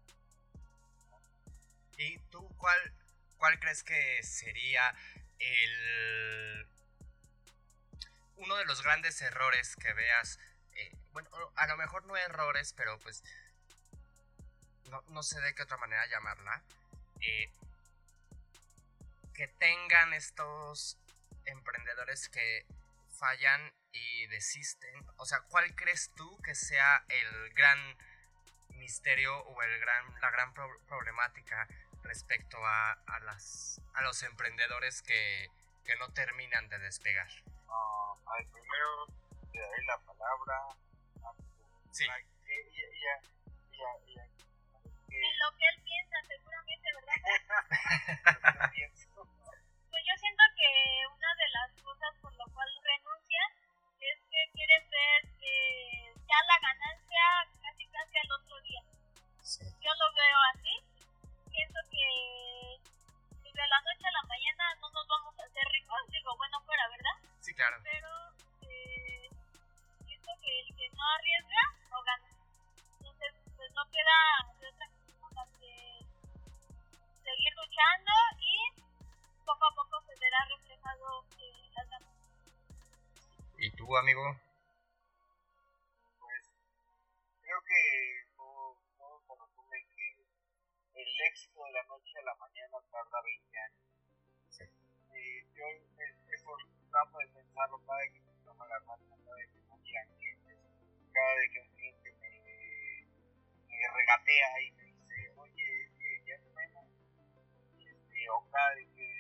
¿Y 1.97 2.19
tú 2.31 2.49
cuál, 2.57 2.93
cuál 3.37 3.59
crees 3.61 3.83
que 3.83 4.23
sería 4.23 4.95
el 5.39 6.69
uno 8.37 8.57
de 8.57 8.65
los 8.65 8.83
grandes 8.83 9.21
errores 9.23 9.77
que 9.77 9.93
veas? 9.93 10.39
eh, 10.75 10.97
bueno, 11.13 11.29
a 11.57 11.67
lo 11.67 11.77
mejor 11.77 12.05
no 12.07 12.17
errores, 12.17 12.73
pero 12.73 12.99
pues 13.01 13.23
no 15.09 15.23
sé 15.23 15.41
de 15.41 15.55
qué 15.55 15.63
otra 15.63 15.77
manera 15.77 16.07
llamarla. 16.07 16.63
Eh, 17.23 17.51
que 19.35 19.49
tengan 19.49 20.13
estos 20.13 20.99
emprendedores 21.47 22.29
que 22.29 22.67
fallan 23.19 23.73
y 23.93 24.27
desisten. 24.27 24.95
O 25.17 25.25
sea, 25.27 25.41
¿cuál 25.43 25.75
crees 25.75 26.11
tú 26.15 26.39
que 26.43 26.55
sea 26.55 27.05
el 27.09 27.51
gran 27.55 27.79
misterio 28.71 29.37
o 29.39 29.63
el 29.63 29.81
gran, 29.81 30.21
la 30.21 30.31
gran 30.31 30.53
pro- 30.55 30.81
problemática 30.87 31.67
respecto 32.03 32.57
a, 32.65 32.93
a, 32.93 33.21
las, 33.21 33.81
a 33.95 34.03
los 34.03 34.23
emprendedores 34.23 35.03
que, 35.03 35.49
que 35.85 35.97
no 35.97 36.13
terminan 36.13 36.69
de 36.69 36.79
despegar? 36.79 37.29
Ver, 37.29 38.47
primero 38.53 39.07
te 39.53 39.59
daré 39.59 39.85
la 39.85 39.99
palabra 39.99 40.57
a 41.25 41.33
tu 41.35 41.95
Sí. 41.95 42.07
para 42.07 42.23
que 42.23 42.61
ella, 42.61 43.21
ella, 43.73 43.87
ella, 44.07 44.29
lo 45.39 45.57
que 45.57 45.67
él 45.69 45.83
piensa, 45.85 46.17
seguramente, 46.27 46.89
¿verdad? 46.95 47.21
Pues 49.91 50.03
yo 50.07 50.15
siento 50.19 50.43
que 50.57 50.71
una 51.13 51.35
de 51.35 51.49
las 51.51 51.71
cosas 51.83 52.15
por 52.23 52.33
lo 52.35 52.47
cual 52.55 52.69
renuncia 52.83 53.43
es 54.01 54.19
que 54.31 54.51
quieren 54.55 54.89
ver 54.89 55.21
eh, 55.43 56.15
ya 56.27 56.39
la 56.47 56.59
ganancia 56.63 57.25
casi 57.61 57.87
casi 57.87 58.17
al 58.17 58.33
otro 58.33 58.61
día. 58.63 58.83
Yo 59.83 59.91
lo 59.99 60.13
veo 60.15 60.39
así. 60.55 60.75
Pienso 61.51 61.81
que 61.91 62.81
de 63.61 63.69
la 63.69 63.81
noche 63.81 64.07
a 64.07 64.13
la 64.13 64.23
mañana 64.23 64.75
no 64.81 64.91
nos 64.91 65.07
vamos 65.07 65.39
a 65.39 65.45
hacer 65.45 65.65
ricos, 65.69 66.01
digo, 66.09 66.37
bueno, 66.37 66.61
fuera, 66.65 66.89
¿verdad? 66.89 67.17
Sí, 67.41 67.53
claro. 67.55 67.77
Pero 67.83 68.09
eh, 68.63 69.29
siento 70.07 70.31
que 70.41 70.61
el 70.61 70.77
que 70.77 70.89
no 70.97 71.05
arriesga 71.05 71.63
no 71.91 72.03
gana. 72.03 72.29
Entonces, 72.97 73.35
pues 73.57 73.71
no 73.75 73.85
queda 73.91 74.17
seguir 77.41 77.57
luchando 77.57 78.13
y 78.37 78.81
poco 79.49 79.65
a 79.65 79.75
poco 79.75 79.97
se 80.05 80.13
verá 80.21 80.45
reflejado 80.45 81.25
eh, 81.41 81.73
las. 81.73 81.89
¿Y 83.57 83.71
tú, 83.73 83.97
amigo? 83.97 84.21
pues 86.21 86.43
creo 87.41 87.61
que 87.65 87.81
todo, 88.37 88.77
todo 88.99 89.21
se 89.25 89.33
resume 89.41 89.77
en 89.79 89.89
que 89.89 91.01
el 91.01 91.21
éxito 91.33 91.65
de 91.65 91.73
la 91.73 91.85
noche 91.85 92.13
a 92.19 92.29
la 92.29 92.35
mañana 92.37 92.77
tarda 92.93 93.23
20 93.25 93.59
años. 93.59 93.89
Sí. 94.51 94.65
Eh, 94.65 95.47
yo 95.57 95.65
eh, 95.65 96.17
eso 96.37 96.51
trato 96.91 97.19
de 97.25 97.29
pensarlo 97.41 97.81
cada 97.87 98.01
vez 98.01 98.13
que 98.13 98.21
me 98.21 98.37
toma 98.45 98.67
la 98.69 98.81
mano, 98.85 99.17
cada 99.25 99.37
vez 99.37 99.49
que 99.49 99.61
me 99.65 99.81
clientes, 99.81 100.59
cada 101.09 101.35
vez 101.37 101.51
que 101.53 101.61
un 101.61 101.73
cliente 101.73 102.13
me, 102.21 102.33
me 103.65 103.89
regatea 103.97 104.61
y 104.61 104.80
vez 108.31 108.89
que, 108.95 109.11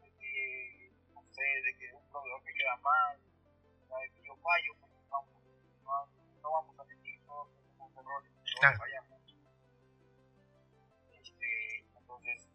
de 0.00 0.10
que, 0.18 0.92
no 1.14 1.22
sé, 1.32 1.42
de 1.42 1.76
que 1.78 1.94
un 1.94 2.10
proveedor 2.10 2.42
me 2.42 2.52
queda 2.52 2.76
mal, 2.76 3.20
vez 4.00 4.12
que 4.12 4.22
yo 4.26 4.36
fallo, 4.36 4.74
porque 4.80 4.96
vamos, 5.08 5.30
no, 5.84 6.06
no 6.42 6.50
vamos 6.50 6.78
a 6.78 6.84
mentir, 6.84 7.20
todos 7.26 7.48
tenemos 7.76 8.24
claro. 8.58 8.78
fallamos. 8.78 9.20
Este, 11.12 11.78
entonces, 11.96 12.48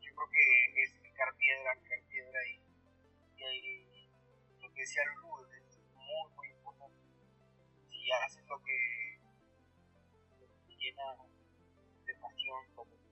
yo 0.00 0.14
creo 0.14 0.30
que 0.30 0.82
es 0.82 0.92
picar 1.02 1.34
piedra, 1.36 1.74
picar 1.82 2.00
piedra 2.08 2.40
y, 2.48 2.62
y, 3.38 4.08
lo 4.60 4.72
que 4.72 4.80
decía 4.80 5.02
Lulu 5.14 5.44
es 5.52 5.78
muy, 5.94 6.30
muy 6.34 6.48
importante. 6.48 7.00
Si 7.90 8.12
haces 8.12 8.44
lo 8.46 8.62
que, 8.62 9.20
lo 10.40 10.46
que 10.48 10.58
te 10.66 10.76
llena 10.76 11.16
de 12.06 12.14
pasión, 12.16 12.64
que, 12.74 13.05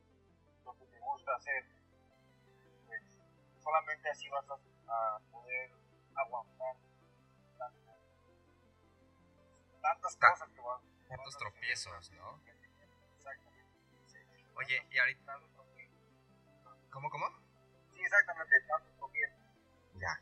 lo 0.64 0.76
que 0.78 0.86
te 0.86 0.98
gusta 0.98 1.34
hacer, 1.36 1.64
pues 2.86 3.02
solamente 3.62 4.10
así 4.10 4.28
vas 4.28 4.46
a, 4.50 5.16
a 5.16 5.18
poder 5.30 5.70
aguantar 6.14 6.76
tantas, 7.58 7.96
tantas 9.80 10.16
cosas 10.16 10.48
que 10.50 10.60
van 10.60 10.94
tantos 11.08 11.38
tropiezos, 11.38 12.10
¿no? 12.12 12.40
Oye, 14.56 14.86
y 14.90 14.98
ahorita... 14.98 15.40
¿Cómo, 16.90 17.10
cómo? 17.10 17.26
Sí, 17.92 18.00
exactamente, 18.00 18.60
tantos 18.68 18.96
tropiezos. 18.96 19.38
Ya. 19.94 20.20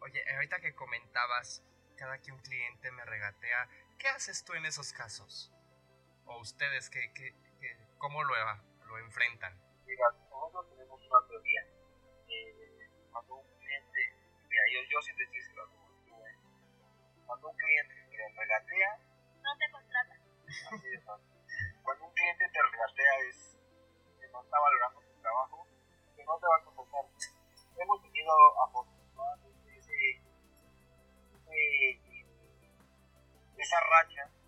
Oye, 0.00 0.24
ahorita 0.34 0.60
que 0.60 0.74
comentabas, 0.74 1.62
cada 1.96 2.18
que 2.18 2.32
un 2.32 2.38
cliente 2.38 2.90
me 2.90 3.04
regatea, 3.04 3.68
¿qué 3.98 4.08
haces 4.08 4.44
tú 4.44 4.54
en 4.54 4.64
esos 4.64 4.92
casos? 4.92 5.52
¿O 6.24 6.38
ustedes 6.38 6.88
qué, 6.88 7.12
qué, 7.12 7.34
qué 7.60 7.76
cómo 7.98 8.24
lo, 8.24 8.34
lo 8.90 8.98
enfrentan? 8.98 9.54
Mira, 9.86 10.10
nosotros 10.30 10.68
tenemos 10.70 11.00
una 11.00 11.28
teoría. 11.28 11.62
Eh, 12.28 12.90
cuando 13.12 13.34
un 13.36 13.46
cliente, 13.58 14.00
mira, 14.48 14.62
yo, 14.74 14.80
yo 14.90 15.02
sí 15.02 15.14
te 15.16 15.22
estoy 15.24 15.40
cuando 17.26 17.48
un 17.48 17.56
cliente 17.56 17.94
me 18.10 18.28
regatea, 18.42 18.98
no 19.42 19.50
te 19.56 19.70
contrata. 19.70 20.16
Cuando 21.82 22.04
un 22.04 22.12
cliente 22.12 22.44
te 22.50 22.58
regatea 22.60 23.18
es 23.28 23.56
que 24.18 24.28
no 24.32 24.42
está 24.42 24.58
valorando 24.58 25.00
tu 25.00 25.22
trabajo, 25.22 25.66
que 26.16 26.24
no 26.24 26.38
te 26.38 26.46
va 26.46 26.56
a 26.56 26.64
contratar. 26.64 27.04
Hemos 27.78 28.02
tenido 28.02 28.32
afortunadamente 28.66 29.78
ese, 29.78 30.22
esa 33.56 33.80
racha 33.80 34.39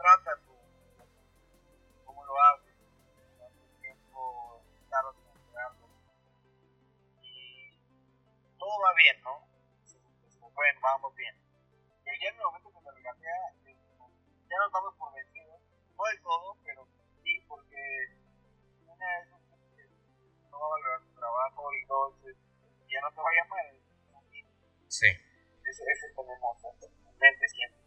¿de 0.00 0.06
qué 0.06 0.24
trata 0.24 0.32
tu, 0.44 0.56
cómo 2.04 2.24
lo 2.24 2.32
haces? 2.40 2.74
Y 7.22 7.78
todo 8.58 8.80
va 8.80 8.94
bien, 8.96 9.20
¿no? 9.22 9.46
Bueno, 10.54 10.80
vamos 10.82 11.14
bien. 11.14 11.34
Y 12.04 12.22
ya 12.22 12.28
en 12.28 12.34
el 12.34 12.42
momento 12.42 12.70
que 12.70 12.80
me 12.80 12.90
regatea, 12.92 13.54
ya 14.48 14.56
no 14.58 14.66
estamos 14.66 14.94
por 14.96 15.14
vencidos, 15.14 15.60
no 15.96 16.04
del 16.04 16.22
todo, 16.22 16.56
pero 16.64 16.88
sí, 17.22 17.44
porque 17.46 18.16
una 18.86 19.06
de 19.06 19.22
esas 19.22 19.40
que 19.76 19.88
no 20.50 20.60
va 20.60 20.66
a 20.66 20.70
valorar 20.70 21.00
tu 21.02 21.14
trabajo 21.14 21.72
y 21.72 21.84
dos, 21.86 22.14
ya 22.88 23.00
no 23.00 23.10
te 23.12 23.20
va 23.20 23.28
a 23.30 23.44
llamar. 23.44 23.74
Sí. 24.88 25.06
Eso, 25.06 25.84
eso 25.86 26.06
tenemos 26.16 26.64
en 26.64 27.18
mente 27.18 27.48
siempre. 27.48 27.80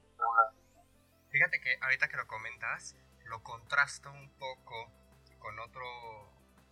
Fíjate 1.33 1.59
que 1.61 1.75
ahorita 1.81 2.09
que 2.09 2.17
lo 2.17 2.27
comentas, 2.27 2.95
lo 3.25 3.41
contrasto 3.41 4.11
un 4.11 4.29
poco 4.37 4.93
con 5.39 5.57
otro 5.57 5.83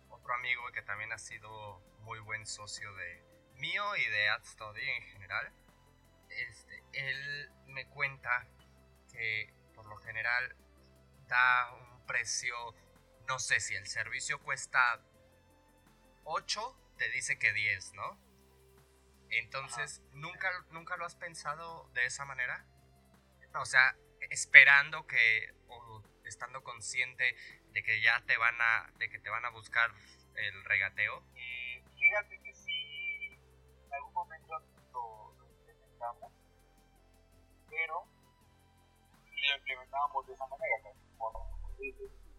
otro 0.08 0.34
amigo 0.34 0.62
que 0.72 0.82
también 0.82 1.12
ha 1.12 1.18
sido 1.18 1.80
muy 2.02 2.20
buen 2.20 2.46
socio 2.46 2.94
de 2.94 3.24
mío 3.56 3.96
y 3.96 4.06
de 4.08 4.28
AdStudy 4.28 4.88
en 4.88 5.02
general, 5.02 5.52
este, 6.28 6.80
él 6.92 7.50
me 7.66 7.88
cuenta 7.88 8.46
que 9.10 9.52
por 9.74 9.84
lo 9.86 9.96
general 9.96 10.54
da 11.26 11.72
un 11.74 12.06
precio, 12.06 12.54
no 13.26 13.40
sé 13.40 13.58
si 13.58 13.74
el 13.74 13.88
servicio 13.88 14.40
cuesta 14.40 15.00
8, 16.22 16.94
te 16.98 17.08
dice 17.10 17.36
que 17.36 17.52
10, 17.52 17.94
¿no? 17.94 18.16
Entonces, 19.28 20.02
¿nunca, 20.12 20.52
¿nunca 20.70 20.96
lo 20.96 21.04
has 21.04 21.16
pensado 21.16 21.90
de 21.94 22.06
esa 22.06 22.24
manera? 22.24 22.64
O 23.56 23.64
sea, 23.64 23.96
esperando 24.30 25.06
que, 25.06 25.54
o 25.68 26.02
estando 26.24 26.62
consciente 26.62 27.36
de 27.72 27.82
que 27.82 28.00
ya 28.00 28.22
te 28.26 28.36
van 28.36 28.60
a, 28.60 28.90
de 28.98 29.08
que 29.08 29.18
te 29.18 29.30
van 29.30 29.44
a 29.44 29.50
buscar 29.50 29.90
el 30.34 30.64
regateo. 30.64 31.22
Y 31.34 31.82
fíjate 31.98 32.40
que 32.42 32.54
si 32.54 33.32
en 33.86 33.94
algún 33.94 34.12
momento 34.12 34.58
lo, 34.92 35.34
implementamos, 35.50 36.32
pero 37.68 38.04
si 39.24 39.48
lo 39.48 39.56
implementábamos 39.56 40.26
de 40.26 40.34
esa 40.34 40.46
manera, 40.46 40.92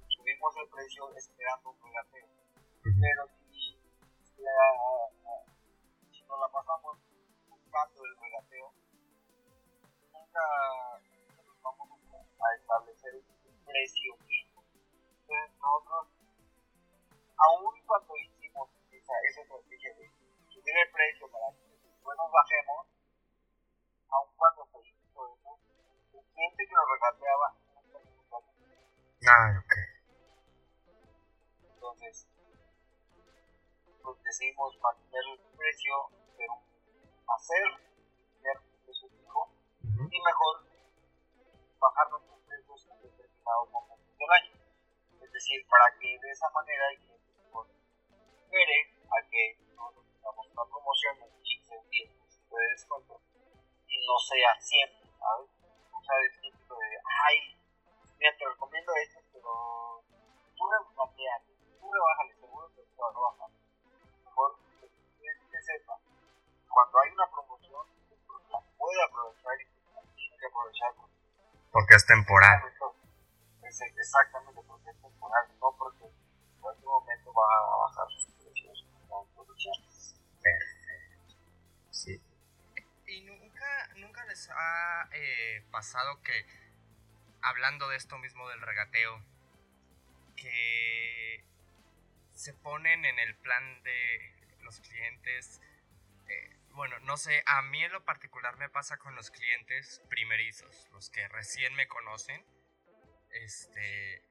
subimos 0.07 0.57
el 0.57 0.69
precio 0.69 1.15
esperando 1.15 1.69
un 1.71 1.81
regateo. 1.81 2.27
Pero 2.83 3.27
si, 3.49 3.77
si 6.11 6.23
nos 6.23 6.39
la 6.39 6.49
pasamos 6.51 6.97
buscando 7.47 8.05
el 8.05 8.17
regateo, 8.17 8.73
nunca 10.11 10.41
vamos 11.63 11.89
a 11.89 12.55
establecer 12.55 13.15
un 13.15 13.65
precio 13.65 14.15
fijo. 14.27 14.63
Entonces 14.67 15.57
nosotros 15.57 16.07
aún 17.37 17.73
cuando 17.85 18.13
hicimos 18.17 18.69
esa, 18.91 19.13
esa 19.29 19.41
estrategia 19.41 19.95
de 19.95 20.11
subir 20.51 20.75
el 20.77 20.91
precio 20.91 21.31
para 21.31 21.49
que 21.55 21.65
después 21.87 22.17
nos 22.17 22.31
bajemos, 22.31 22.87
aún 24.09 24.29
cuando 24.37 24.65
se 24.67 24.79
hizo 24.89 25.27
eso, 25.33 25.57
el 26.13 26.23
cliente 26.33 26.67
que 26.67 26.73
nos 26.73 26.87
regateaba 26.93 27.63
Ah, 29.25 29.55
ok. 29.55 29.73
Entonces, 31.63 32.27
pues 34.03 34.21
decidimos 34.21 34.77
mantener 34.81 35.23
el 35.31 35.39
precio, 35.55 35.93
pero 36.37 36.59
hacer 37.33 37.63
un 37.71 38.83
precio 38.83 39.07
fijo 39.07 39.49
y 40.11 40.21
mejor 40.21 40.72
bajar 41.83 42.07
nuestros 42.11 42.39
precios 42.47 42.87
en 42.87 43.01
determinado 43.03 43.65
momento 43.67 44.07
del 44.15 44.31
año. 44.31 44.55
Es 45.19 45.31
decir, 45.31 45.59
para 45.67 45.91
que 45.99 46.07
de 46.15 46.29
esa 46.31 46.49
manera 46.55 46.83
el 46.91 46.97
cliente 47.03 47.27
espere 48.39 48.79
a 49.11 49.17
que 49.27 49.43
nosotros 49.75 50.05
tengamos 50.15 50.47
una 50.47 50.63
promoción 50.63 51.19
de 51.19 51.27
15 51.43 51.75
10 51.91 52.09
de 52.53 52.61
descuento 52.71 53.19
y 53.87 53.95
no 54.07 54.15
sea 54.15 54.51
siempre, 54.61 55.11
¿sabes? 55.19 55.49
O 55.91 55.99
sea, 55.99 56.15
el 56.23 56.31
típico 56.39 56.73
de, 56.79 56.89
ay, 57.03 57.35
mira, 58.15 58.31
te 58.37 58.45
recomiendo 58.47 58.91
esto, 58.95 59.19
pero 59.33 59.51
tú 60.55 60.63
rebajas, 60.71 61.43
tú 61.79 61.85
rebájale 61.91 62.33
seguro 62.39 62.71
que 62.71 62.81
te 62.81 62.95
va 62.95 63.09
a. 63.11 63.47
Mejor 64.23 64.55
que 64.79 64.87
que 64.87 65.61
sepa, 65.61 65.99
cuando 66.69 66.99
hay 67.01 67.09
una 67.11 67.27
promoción, 67.27 67.85
la 68.49 68.59
puede 68.77 69.03
aprovechar 69.03 69.59
y 69.59 69.65
tiene 70.15 70.37
que 70.37 70.45
aprovechar 70.45 70.93
porque 70.95 71.22
es 71.95 72.05
temporal. 72.05 72.61
exactamente, 73.63 74.61
porque 74.67 74.89
es 74.89 75.01
temporal, 75.01 75.47
no 75.59 75.75
porque 75.77 76.05
en 76.05 76.61
cualquier 76.61 76.85
momento 76.85 77.33
va 77.33 77.43
a 77.43 77.77
bajar 77.77 78.07
sus 78.11 78.33
precios 78.35 78.85
Perfecto. 80.41 81.35
Sí. 81.89 82.21
¿Y 83.07 83.21
nunca, 83.21 83.89
nunca 83.97 84.25
les 84.25 84.49
ha 84.49 85.09
eh, 85.13 85.63
pasado 85.71 86.21
que, 86.21 86.45
hablando 87.41 87.89
de 87.89 87.97
esto 87.97 88.17
mismo 88.17 88.47
del 88.49 88.61
regateo, 88.61 89.23
que 90.35 91.43
se 92.33 92.53
ponen 92.53 93.05
en 93.05 93.19
el 93.19 93.35
plan 93.35 93.83
de 93.83 94.57
los 94.61 94.79
clientes? 94.79 95.61
Eh, 96.27 96.62
bueno, 96.73 96.97
no 97.01 97.17
sé, 97.17 97.43
a 97.45 97.61
mí 97.61 97.83
en 97.83 97.91
lo 97.91 98.03
particular 98.03 98.57
me 98.57 98.69
pasa 98.69 98.97
con 98.97 99.15
los 99.15 99.29
clientes 99.29 100.01
primerizos, 100.09 100.87
los 100.91 101.09
que 101.09 101.27
recién 101.27 101.73
me 101.75 101.87
conocen, 101.87 102.43
este, 103.31 104.23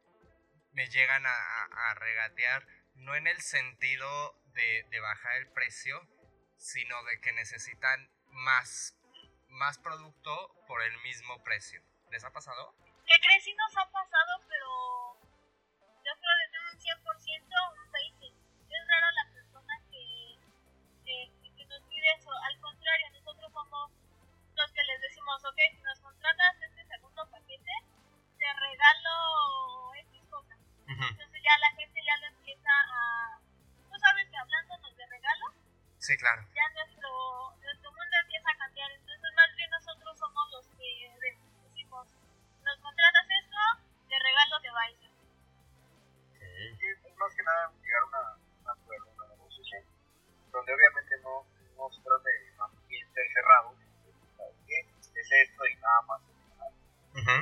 me 0.72 0.88
llegan 0.88 1.24
a, 1.26 1.94
regatear, 1.94 2.66
no 2.94 3.14
en 3.14 3.26
el 3.26 3.40
sentido 3.40 4.34
de, 4.54 5.00
bajar 5.00 5.36
el 5.36 5.52
precio, 5.52 6.00
sino 6.56 7.02
de 7.04 7.20
que 7.20 7.32
necesitan 7.32 8.10
más, 8.30 8.96
más 9.48 9.78
producto 9.78 10.54
por 10.66 10.82
el 10.82 10.98
mismo 11.02 11.42
precio. 11.42 11.82
¿Les 12.10 12.24
ha 12.24 12.32
pasado? 12.32 12.74
Que 13.06 13.20
crees 13.20 13.44
sí 13.44 13.54
nos 13.54 13.76
ha 13.76 13.90
pasado, 13.90 14.40
pero 14.48 15.20
yo 16.04 16.12
creo 16.20 16.34
que 16.40 16.50
de 16.50 16.58
un 16.70 16.78
100%, 16.78 17.42
un 17.72 17.92
20%. 17.92 18.42
Es 18.70 18.88
raro 18.88 19.10
la 19.10 19.31
eso. 22.16 22.30
Al 22.32 22.60
contrario, 22.60 23.10
nosotros 23.12 23.52
somos 23.52 23.90
los 24.56 24.72
que 24.72 24.82
les 24.84 25.00
decimos, 25.00 25.44
ok, 25.44 25.58
si 25.74 25.82
nos 25.82 26.00
contratas 26.00 26.62
este 26.62 26.84
segundo 26.84 27.26
paquete, 27.30 27.72
te 28.38 28.46
regalo 28.52 29.94
X 30.10 30.22
cosa. 30.30 30.54
Entonces 30.86 31.42
ya 31.42 31.58
la 31.58 31.70
gente 31.76 32.00
ya 32.04 32.16
lo 32.18 32.26
empieza 32.26 32.70
a... 32.70 33.38
Tú 33.90 33.98
sabes 33.98 34.28
que 34.28 34.36
hablándonos 34.36 34.96
de 34.96 35.02
Sí, 36.02 36.16
claro. 36.16 36.42
ya 36.52 36.68
nuestro, 36.74 37.54
nuestro 37.62 37.92
mundo 37.92 38.16
empieza 38.22 38.50
a 38.50 38.56
cambiar. 38.56 38.90
Entonces, 38.90 39.30
más 39.36 39.54
bien 39.54 39.70
nosotros 39.70 40.18
somos 40.18 40.50
los 40.50 40.66
que 40.74 41.14
decimos, 41.62 42.08
nos 42.64 42.78
contratas 42.80 43.26
esto, 43.30 43.56
te 44.08 44.18
regalo 44.18 44.58
de 44.58 44.70
baile. 44.72 45.10
Sí, 46.40 46.86
es 46.90 47.16
más 47.16 47.32
que 47.36 47.42
nada 47.44 47.70
llegar 47.80 48.02
a 48.02 48.06
una, 48.06 48.36
una 48.62 48.72
acuerdo, 48.72 49.06
una 49.14 49.28
negociación, 49.28 49.84
donde 50.50 50.74
obviamente 50.74 51.18
no, 51.22 51.46
no 51.82 52.02
trata 52.02 52.30
de 52.30 52.52
más 52.56 52.70
bien 52.86 53.06
ser 53.12 53.26
cerrado. 53.32 53.74
Es 54.68 55.28
esto 55.30 55.66
y 55.66 55.74
nada 55.76 56.02
más. 56.02 56.20
Ujú. 57.12 57.36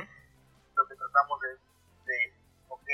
Lo 0.75 0.87
que 0.87 0.95
tratamos 0.95 1.39
es 1.45 1.59
de, 2.05 2.33
ok, 2.69 2.89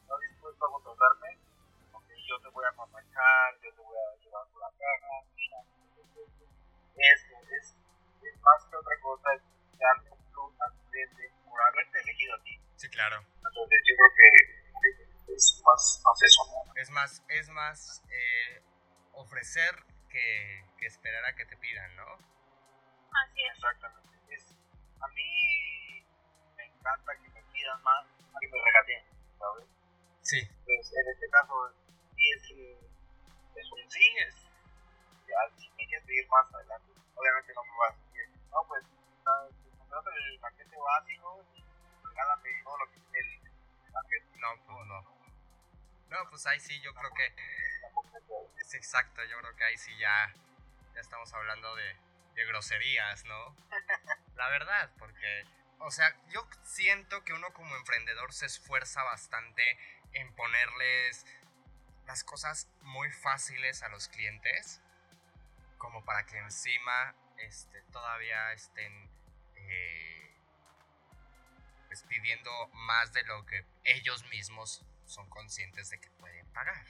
¿estás 0.00 0.20
dispuesto 0.28 0.66
a 0.66 0.72
contratarme? 0.72 1.38
Ok, 1.92 2.08
yo 2.26 2.40
te 2.40 2.48
voy 2.48 2.64
a 2.64 2.72
manejar, 2.72 3.60
yo 3.62 3.72
te 3.74 3.82
voy 3.82 3.96
a 3.96 4.16
llevar 4.24 4.46
por 4.48 4.60
la 4.60 4.70
caja, 4.70 5.14
mira, 5.36 5.58
esto 6.96 7.36
es, 7.50 7.76
es 8.22 8.40
más 8.40 8.64
que 8.70 8.76
otra 8.76 8.96
cosa, 9.00 9.34
es 9.34 9.42
darle 9.78 10.10
un 10.10 10.24
plus 10.32 10.60
al 10.60 10.72
cliente 10.88 11.32
por 11.44 11.60
haberte 11.60 12.00
elegido 12.00 12.34
a 12.34 12.42
ti. 12.42 12.60
Sí, 12.76 12.88
claro. 12.88 13.24
Entonces 13.36 13.80
yo 13.86 13.94
creo 13.96 14.12
que 14.16 15.34
es 15.34 15.62
más, 15.64 16.02
más 16.04 16.22
eso, 16.22 16.42
¿no? 16.48 16.72
Es 16.76 16.90
más, 16.90 17.22
es 17.28 17.48
más 17.50 18.02
eh, 18.10 18.62
ofrecer 19.12 19.89
que, 20.10 20.64
que 20.78 20.86
esperar 20.86 21.24
a 21.24 21.34
que 21.34 21.46
te 21.46 21.56
pidan, 21.56 21.94
¿no? 21.96 22.04
Así 22.14 23.40
es. 23.42 23.54
Exactamente. 23.56 24.18
Es, 24.34 24.44
a 25.00 25.08
mí 25.08 26.04
me 26.56 26.64
encanta 26.64 27.12
que 27.22 27.28
me 27.30 27.42
pidan 27.52 27.82
más 27.82 28.04
a 28.06 28.38
que 28.40 28.48
me 28.48 28.58
regateen, 28.64 29.04
¿sabes? 29.38 29.66
Sí. 30.22 30.38
Entonces, 30.40 30.92
en 30.98 31.12
este 31.12 31.28
caso, 31.30 31.74
sí 32.16 32.30
es, 32.36 32.50
un- 32.50 33.56
es 33.56 33.72
un 33.72 33.90
sí, 33.90 34.06
es, 34.26 34.34
ya, 35.26 35.56
si 35.56 35.70
me 35.70 35.86
quieres 35.86 36.06
pedir 36.06 36.28
más 36.28 36.54
adelante, 36.54 36.92
obviamente 37.14 37.52
no 37.54 37.64
me 37.64 37.70
vas 37.78 37.94
a 37.94 38.00
decir, 38.06 38.28
no, 38.50 38.64
pues, 38.68 38.84
ah, 39.26 39.46
contrato 39.78 40.10
el 40.10 40.40
paquete 40.40 40.76
básico 40.76 41.44
y 41.54 41.64
regálame 42.08 42.50
todo 42.64 42.78
lo 42.78 42.86
que 42.92 43.00
tiene 43.00 43.40
el 43.86 43.92
paquete. 43.92 44.26
No, 44.38 44.48
pues 44.66 44.86
no. 44.86 45.20
No, 46.10 46.30
pues 46.30 46.46
ahí 46.46 46.58
sí, 46.60 46.80
yo 46.80 46.92
creo 46.94 47.10
que 47.14 47.24
Tampoco 47.30 47.69
es 48.58 48.74
exacto. 48.74 49.24
Yo 49.24 49.38
creo 49.40 49.56
que 49.56 49.64
ahí 49.64 49.76
sí 49.76 49.96
ya, 49.98 50.32
ya 50.94 51.00
estamos 51.00 51.32
hablando 51.34 51.74
de, 51.76 51.96
de 52.34 52.44
groserías, 52.46 53.24
¿no? 53.24 53.56
La 54.36 54.48
verdad, 54.48 54.90
porque, 54.98 55.44
o 55.78 55.90
sea, 55.90 56.14
yo 56.30 56.46
siento 56.62 57.24
que 57.24 57.32
uno 57.32 57.52
como 57.52 57.76
emprendedor 57.76 58.32
se 58.32 58.46
esfuerza 58.46 59.02
bastante 59.02 59.78
en 60.12 60.32
ponerles 60.34 61.26
las 62.06 62.24
cosas 62.24 62.68
muy 62.82 63.10
fáciles 63.12 63.82
a 63.82 63.88
los 63.88 64.08
clientes, 64.08 64.80
como 65.78 66.04
para 66.04 66.26
que 66.26 66.38
encima 66.38 67.14
este, 67.38 67.82
todavía 67.92 68.52
estén 68.52 69.10
eh, 69.56 70.30
pues, 71.86 72.02
pidiendo 72.04 72.50
más 72.72 73.12
de 73.12 73.22
lo 73.24 73.46
que 73.46 73.64
ellos 73.84 74.24
mismos 74.26 74.84
son 75.06 75.28
conscientes 75.28 75.90
de 75.90 76.00
que 76.00 76.10
pueden 76.10 76.46
pagar. 76.52 76.84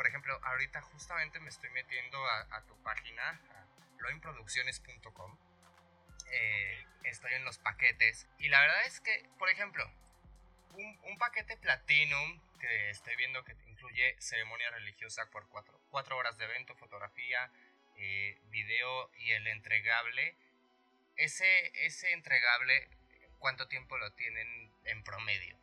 Por 0.00 0.06
ejemplo, 0.06 0.40
ahorita 0.44 0.80
justamente 0.80 1.40
me 1.40 1.50
estoy 1.50 1.68
metiendo 1.68 2.24
a, 2.24 2.56
a 2.56 2.62
tu 2.64 2.74
página, 2.82 3.38
a 3.50 3.66
loinproducciones.com. 3.98 5.36
Eh, 6.32 6.86
estoy 7.04 7.34
en 7.34 7.44
los 7.44 7.58
paquetes. 7.58 8.26
Y 8.38 8.48
la 8.48 8.62
verdad 8.62 8.86
es 8.86 8.98
que, 9.02 9.28
por 9.38 9.50
ejemplo, 9.50 9.84
un, 10.72 10.98
un 11.04 11.18
paquete 11.18 11.54
Platinum 11.58 12.40
que 12.58 12.88
estoy 12.88 13.14
viendo 13.16 13.44
que 13.44 13.52
incluye 13.66 14.16
ceremonia 14.20 14.70
religiosa 14.70 15.28
por 15.30 15.46
cuatro, 15.50 15.78
cuatro 15.90 16.16
horas 16.16 16.38
de 16.38 16.46
evento, 16.46 16.74
fotografía, 16.76 17.52
eh, 17.96 18.40
video 18.44 19.10
y 19.16 19.32
el 19.32 19.46
entregable. 19.48 20.34
Ese, 21.16 21.72
ese 21.84 22.10
entregable, 22.12 22.88
¿cuánto 23.38 23.68
tiempo 23.68 23.98
lo 23.98 24.10
tienen 24.14 24.72
en 24.84 25.04
promedio? 25.04 25.58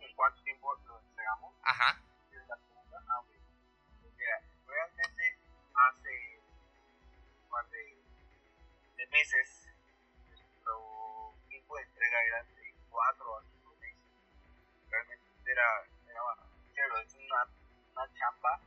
¿En 0.00 0.14
cuánto 0.14 0.42
tiempo 0.42 0.74
lo 0.86 1.00
entregamos? 1.06 1.54
Ajá. 1.62 2.02
Meses 9.14 9.46
nuestro 10.26 11.34
tiempo 11.48 11.76
de 11.76 11.82
entrega 11.84 12.18
era 12.26 12.42
de 12.42 12.74
4 12.90 13.36
a 13.38 13.42
5 13.44 13.76
meses. 13.78 14.02
Realmente 14.90 15.24
era, 15.46 15.68
era 16.10 17.00
es 17.00 17.14
una, 17.14 17.46
una 17.94 18.12
chamba 18.18 18.60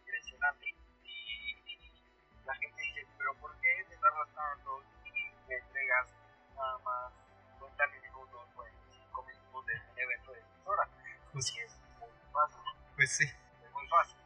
impresionante. 0.00 0.74
Y, 1.04 1.52
y 1.68 2.02
la 2.46 2.54
gente 2.54 2.80
dice, 2.80 3.06
pero 3.18 3.34
¿por 3.34 3.54
qué 3.60 3.84
te 3.90 3.96
tardas 3.98 4.28
tanto 4.34 4.82
y 5.04 5.12
me 5.48 5.54
entregas 5.56 6.08
nada 6.56 6.78
más 6.78 7.12
50 7.52 7.86
minutos, 7.88 8.48
45 8.54 9.22
minutos 9.22 9.66
de 9.66 9.74
un 9.92 9.98
evento 9.98 10.32
de 10.32 10.40
6 10.40 10.66
horas? 10.66 10.88
Pues 11.30 11.46
sí, 11.46 11.58
es 11.60 11.76
muy 12.00 12.08
fácil 12.32 12.60
Pues 12.96 13.10
sí. 13.16 13.24
es 13.24 13.70
muy 13.72 13.86
fácil. 13.88 14.16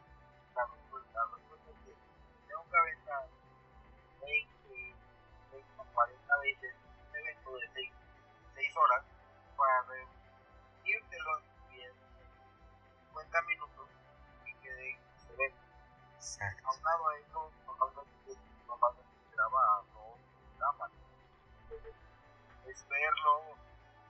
Veces 6.39 6.75
un 7.09 7.15
evento 7.15 7.51
de 7.57 7.69
6, 7.73 7.91
6 8.55 8.77
horas 8.77 9.03
para 9.57 9.81
reducírtelo 9.83 11.39
en 11.71 11.93
50 13.07 13.41
minutos 13.43 13.89
y 14.45 14.53
que 14.55 14.91
excelente. 14.91 15.57
Exacto. 16.15 16.67
Aunado 16.67 17.09
a 17.09 17.17
eso, 17.17 17.51
normalmente 17.65 18.35
normalmente 18.67 19.13
se 19.29 19.35
graba 19.35 19.83
dos 19.93 20.19
programas. 20.49 20.91
Entonces, 21.63 21.95
es 22.67 22.87
verlo 22.87 23.43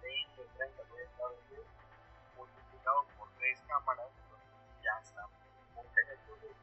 20, 0.02 0.44
30, 0.58 0.84
40 0.84 1.28
veces 1.28 1.66
multiplicado 2.38 3.06
por 3.18 3.30
tres 3.38 3.60
cámaras, 3.68 4.08
entonces 4.24 4.50
ya 4.84 5.00
está. 5.02 5.28
Entonces, 5.76 6.56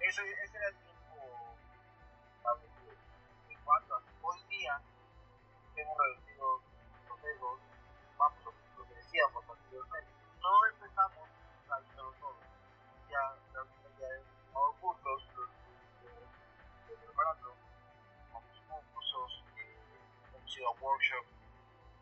ese, 0.00 0.22
ese 0.44 0.56
era 0.56 0.68
el 0.68 0.91
preparando, 17.22 17.54
hemos 18.30 18.84
cursos, 18.92 19.44
eh, 19.56 20.64
a 20.66 20.70
workshops 20.82 21.28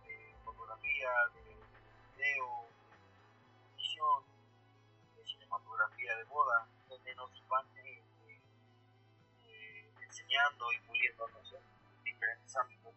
de 0.06 0.35
fotografía, 0.44 1.11
de 1.35 1.42
video, 2.16 2.68
de 3.61 3.68
edición, 3.74 4.24
de 5.16 5.24
cinematografía 5.24 6.16
de 6.16 6.24
boda, 6.24 6.66
donde 6.88 7.14
nos 7.16 7.30
van 7.48 7.66
eh, 7.85 8.02
eh, 9.44 9.92
enseñando 10.02 10.72
y 10.72 10.80
puliéndonos 10.80 11.52
en 11.52 12.04
diferentes 12.04 12.56
ámbitos. 12.56 12.94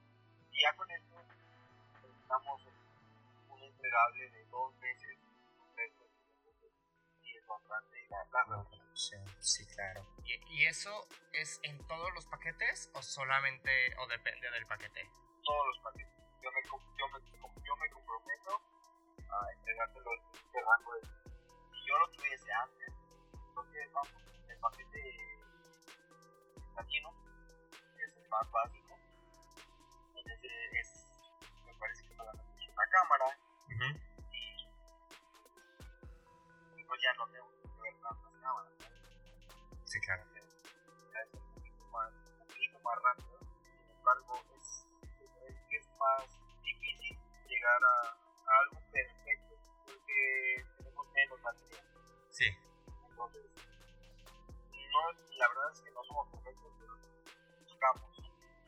Y 0.51 0.61
ya 0.61 0.73
con 0.75 0.89
esto 0.91 1.17
estamos 2.21 2.61
un 3.49 3.63
entregable 3.63 4.29
de 4.29 4.45
dos 4.45 4.73
meses, 4.75 5.17
bastante 7.53 8.07
la, 8.09 8.25
la 8.31 8.43
reducción. 8.43 9.23
Sí, 9.39 9.65
claro. 9.67 10.05
¿Y, 10.25 10.33
¿Y 10.53 10.67
eso 10.67 11.07
es 11.33 11.59
en 11.63 11.77
todos 11.87 12.13
los 12.13 12.25
paquetes 12.27 12.89
o 12.93 13.01
solamente 13.01 13.95
o 13.97 14.07
depende 14.07 14.49
del 14.51 14.65
paquete? 14.65 15.09
todos 15.43 15.67
los 15.67 15.79
paquetes. 15.83 16.13
Yo 16.41 16.51
me, 16.51 16.61
yo 16.63 17.07
me, 17.09 17.19
yo 17.63 17.75
me 17.75 17.89
comprometo 17.89 18.61
a 19.29 19.51
entregártelo 19.57 20.13
en 20.13 20.21
este 20.33 20.59
rango 20.61 20.93
de... 20.95 21.01
Si 21.03 21.87
yo 21.87 21.97
lo 21.99 22.07
tuviese 22.11 22.51
antes, 22.51 22.93
creo 23.53 23.71
que 23.71 23.87
vamos, 23.93 24.23
el 24.47 24.59
paquete 24.59 25.01
latino, 26.75 27.09
que 27.97 28.03
es 28.03 28.17
el 28.17 28.29
más 28.29 28.51
básico, 28.51 28.97
es, 30.15 31.05
me 31.65 31.73
parece 31.75 32.07
que 32.07 32.15
solamente 32.15 32.63
es 32.63 32.69
una 32.69 32.87
cámara 32.89 33.37
pues 36.93 37.01
ya 37.01 37.13
no 37.17 37.27
tengo 37.29 37.49
que 37.49 37.81
ver 37.81 37.93
tantas 38.03 38.31
cámaras. 38.39 38.71
¿no? 38.77 39.83
Sí, 39.83 39.99
claro. 40.01 40.23
es 40.37 41.33
un 41.33 41.53
poquito 41.55 41.85
más, 41.89 42.13
un 42.13 42.47
poquito 42.47 42.79
más 42.85 43.01
rápido. 43.01 43.39
Sin 43.41 43.97
embargo, 43.97 44.43
es, 44.53 44.85
es, 45.71 45.89
más 45.97 46.23
difícil 46.61 47.17
llegar 47.47 47.81
a, 47.83 48.09
a 48.13 48.59
algo 48.61 48.79
perfecto 48.91 49.55
porque 49.87 50.65
tenemos 50.77 51.11
menos 51.13 51.41
material. 51.41 51.83
Sí. 52.29 52.45
Entonces, 53.09 53.41
no, 54.69 55.11
la 55.35 55.47
verdad 55.47 55.71
es 55.73 55.81
que 55.81 55.89
no 55.89 56.03
somos 56.03 56.29
perfectos, 56.29 56.73
pero 56.77 56.93
buscamos. 57.65 58.21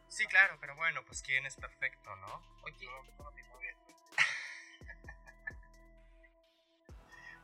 Sí, 0.08 0.26
claro, 0.26 0.58
pero 0.60 0.76
bueno, 0.76 1.06
pues 1.06 1.22
quién 1.22 1.46
es 1.46 1.56
perfecto, 1.58 2.16
¿no? 2.16 2.42
Oye, 2.64 2.88
No, 2.88 3.24
no, 3.24 3.32
mi 3.34 3.44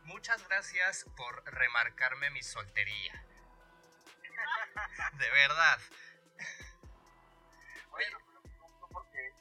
muchas 0.04 0.48
gracias 0.48 1.06
por 1.16 1.44
remarcarme 1.46 2.30
mi 2.32 2.44
soltería. 2.44 3.26
De 5.14 5.30
verdad. 5.30 5.80
Bueno, 7.90 8.18
porque 8.92 9.34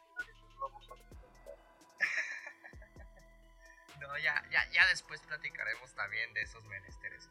No, 4.01 4.18
ya, 4.18 4.42
ya, 4.51 4.68
ya 4.70 4.87
después 4.87 5.20
platicaremos 5.23 5.94
también 5.94 6.33
de 6.35 6.42
esos 6.42 6.64
menesteres. 6.64 7.29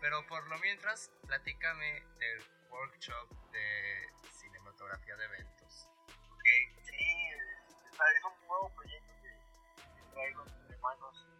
Pero 0.00 0.26
por 0.26 0.46
lo 0.48 0.58
mientras, 0.58 1.10
platícame 1.26 2.02
del 2.18 2.44
workshop 2.70 3.28
de 3.52 4.08
cinematografía 4.32 5.14
de 5.16 5.24
eventos. 5.26 5.88
Ok, 6.32 6.44
sí, 6.82 6.96
es, 7.28 7.76
es 7.92 8.24
un 8.24 8.46
nuevo 8.48 8.74
proyecto 8.74 9.12
que, 9.22 9.94
que 9.94 10.02
traigo 10.12 10.44
entre 10.44 10.76
manos 10.78 11.31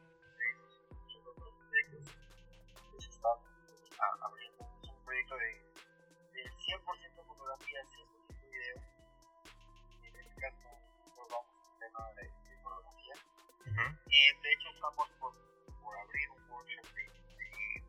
abriendo. 4.20 4.66
Es 4.82 4.88
un 4.88 5.04
proyecto 5.04 5.36
de, 5.36 5.50
de 6.32 6.42
100% 6.50 7.26
fotografía, 7.26 7.80
100% 7.82 8.50
video. 8.50 8.76
En 10.02 10.16
este 10.16 10.40
caso, 10.40 10.68
nos 11.16 11.28
vamos 11.28 11.46
al 11.68 11.78
tema 11.78 12.12
de, 12.14 12.22
de 12.22 12.62
fotografía. 12.62 13.14
Y 14.08 14.40
de 14.42 14.52
hecho 14.52 14.68
estamos 14.74 15.08
por, 15.20 15.32
por 15.82 15.96
abrir 15.98 16.30
un 16.30 16.50
workshop 16.50 16.86
de, 16.94 17.02
de 17.36 17.82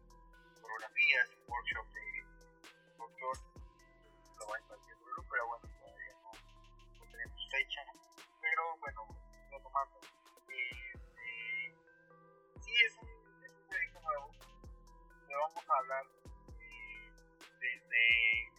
fotografías, 0.62 1.30
un 1.38 1.52
workshop 1.52 1.88
de 1.94 2.26
doctor, 2.98 3.38
lo 4.40 4.48
va 4.48 4.56
a 4.56 4.60
impartir 4.60 4.94
pero 5.30 5.48
bueno, 5.48 5.68
todavía 5.80 6.14
no, 6.22 6.32
no 7.00 7.12
tenemos 7.12 7.50
fecha. 7.50 7.82
Pero 8.42 8.78
bueno, 8.80 9.08
retomando, 9.50 10.00
eh, 10.50 10.94
eh, 10.94 11.76
sí 12.60 12.74
es 12.86 12.98
un, 13.02 13.13
vamos 15.40 15.70
a 15.70 15.78
hablar 15.78 16.06
eh, 16.60 17.12
desde 17.60 18.52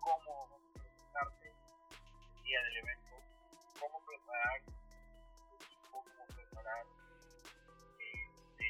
cómo 0.00 0.60
presentarte 0.72 1.48
el 1.48 2.42
día 2.42 2.62
del 2.62 2.76
evento, 2.76 3.16
cómo 3.80 4.04
preparar 4.04 4.62
tu 4.64 5.56
equipo, 5.56 6.04
cómo 6.04 6.26
preparar 6.26 6.86
este, 7.98 8.68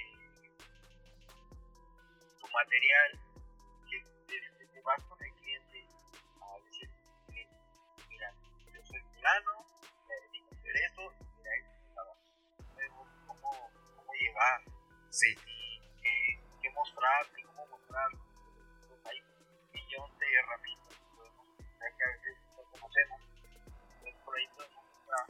tu 2.41 2.49
material, 2.49 3.11
que 3.89 4.05
desde 4.27 4.73
que 4.73 4.81
vas 4.83 5.03
con 5.05 5.23
el 5.23 5.33
cliente 5.35 5.87
a 6.41 6.59
decir, 6.65 6.91
"Cliente, 7.27 7.57
mira, 8.09 8.33
yo 8.73 8.85
soy 8.85 9.01
fulano, 9.01 9.65
me 10.09 10.15
dedico 10.15 10.55
a 10.55 10.59
hacer 10.59 10.77
esto, 10.77 11.03
y 11.03 11.25
mira, 11.37 11.55
esto 11.57 11.73
es 11.73 11.81
mi 11.81 11.95
trabajo". 11.95 12.21
Sabemos 12.75 13.09
cómo, 13.27 13.71
cómo 13.97 14.13
llegar 14.15 14.63
Sí. 15.11 15.54
Mostrar 16.75 17.27
y 17.37 17.43
cómo 17.45 17.67
mostrar. 17.67 18.09
Hay 19.05 19.21
un 19.21 19.71
millón 19.73 20.19
de 20.19 20.27
herramientas 20.35 20.95
que 20.99 21.07
podemos 21.17 21.47
utilizar 21.49 21.97
que 21.97 22.05
a 22.05 22.09
veces 22.09 22.37
no 22.57 22.63
conocemos. 22.71 23.21
Entonces 23.65 24.17
por 24.25 24.37
ahí 24.37 24.47
podemos 24.57 24.85
mostrar. 24.85 25.27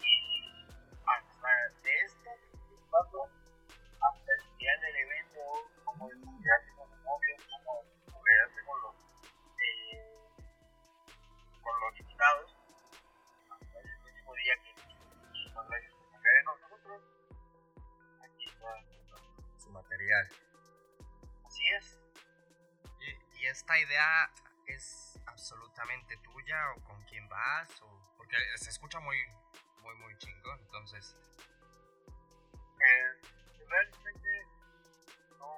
Y 0.00 0.66
hasta 1.06 1.52
de 1.82 1.94
esto, 2.06 2.30
hasta 4.00 4.32
el 4.32 4.56
día 4.56 4.74
del 4.80 4.96
evento, 4.96 5.40
cómo 5.84 6.08
desarrollarse 6.08 6.69
con 6.69 6.69
material. 19.82 20.28
Así 21.46 21.68
es. 21.70 21.98
¿Y, 23.00 23.38
y 23.40 23.46
esta 23.46 23.78
idea 23.78 24.30
es 24.66 25.18
absolutamente 25.26 26.16
tuya 26.18 26.72
o 26.76 26.80
con 26.84 27.02
quién 27.04 27.28
vas? 27.28 27.80
O... 27.82 28.14
Porque 28.16 28.36
se 28.56 28.70
escucha 28.70 29.00
muy, 29.00 29.16
muy, 29.82 29.94
muy 29.96 30.16
chingón. 30.18 30.58
Entonces, 30.60 31.16
Eh, 32.80 33.12
realmente 33.68 34.46
no. 35.38 35.54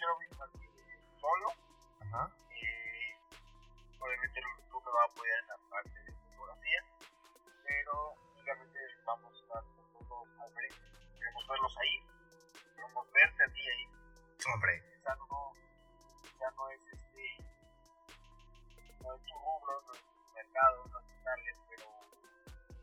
Yo 0.00 0.36
partido 0.38 0.72
solo. 1.20 1.48
ajá. 2.00 2.30
Eh, 2.50 3.16
obviamente 3.98 4.40
tú 4.70 4.80
me 4.80 4.90
va 4.92 5.02
a 5.02 5.06
apoyar 5.06 5.38
en 5.40 5.48
la 5.48 5.58
parte 5.70 5.90
de 6.04 6.12
fotografía. 6.12 6.84
Pero 7.64 8.12
únicamente 8.34 8.78
vamos 9.04 9.34
a 9.34 9.40
estar 9.42 9.64
nosotros 9.64 10.28
al 10.40 10.52
frente. 10.52 10.76
Queremos 11.18 11.48
verlos 11.48 11.76
ahí. 11.78 11.99
Queremos 12.90 13.12
verte 13.12 13.44
a 13.44 13.52
ti 13.52 13.60
ahí. 13.60 13.88
Hombre, 14.52 14.82
Ya 15.06 15.14
no, 15.14 15.52
ya 16.40 16.50
no 16.56 16.70
es 16.70 16.80
este. 16.92 17.36
No 19.00 19.14
es 19.14 19.22
tu 19.22 19.34
rubro, 19.34 19.82
no 19.86 19.94
es 19.94 20.00
tu 20.00 20.32
mercado, 20.34 20.86
no 20.90 20.98
es 20.98 21.06
tu 21.06 21.22
target, 21.22 21.56
pero. 21.68 21.84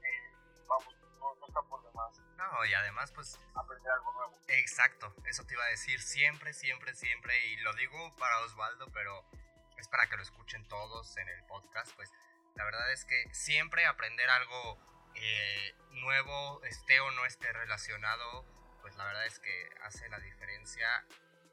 Eh, 0.01 0.31
vamos, 0.69 0.95
no, 1.19 1.35
no 1.35 1.47
está 1.47 1.61
por 1.63 1.83
demás 1.83 2.21
no, 2.37 2.65
y 2.65 2.73
además, 2.73 3.11
pues 3.11 3.37
aprender 3.53 3.91
algo 3.91 4.13
nuevo. 4.13 4.39
Exacto, 4.47 5.13
eso 5.25 5.43
te 5.45 5.55
iba 5.55 5.65
a 5.65 5.69
decir 5.69 6.01
siempre, 6.01 6.53
siempre, 6.53 6.95
siempre, 6.95 7.45
y 7.47 7.57
lo 7.57 7.73
digo 7.73 8.15
para 8.17 8.39
Osvaldo, 8.45 8.87
pero 8.93 9.25
es 9.77 9.89
para 9.89 10.07
que 10.07 10.15
lo 10.15 10.23
escuchen 10.23 10.65
todos 10.69 11.17
en 11.17 11.27
el 11.27 11.43
podcast, 11.45 11.93
pues 11.95 12.09
la 12.55 12.63
verdad 12.63 12.93
es 12.93 13.03
que 13.03 13.33
siempre 13.33 13.85
aprender 13.85 14.29
algo 14.29 14.77
eh, 15.15 15.75
nuevo, 15.91 16.63
esté 16.63 16.99
o 17.01 17.11
no 17.11 17.25
esté 17.25 17.51
relacionado, 17.51 18.45
pues 18.87 18.95
la 18.95 19.03
verdad 19.03 19.25
es 19.25 19.39
que 19.39 19.69
hace 19.83 20.07
la 20.07 20.17
diferencia. 20.19 20.87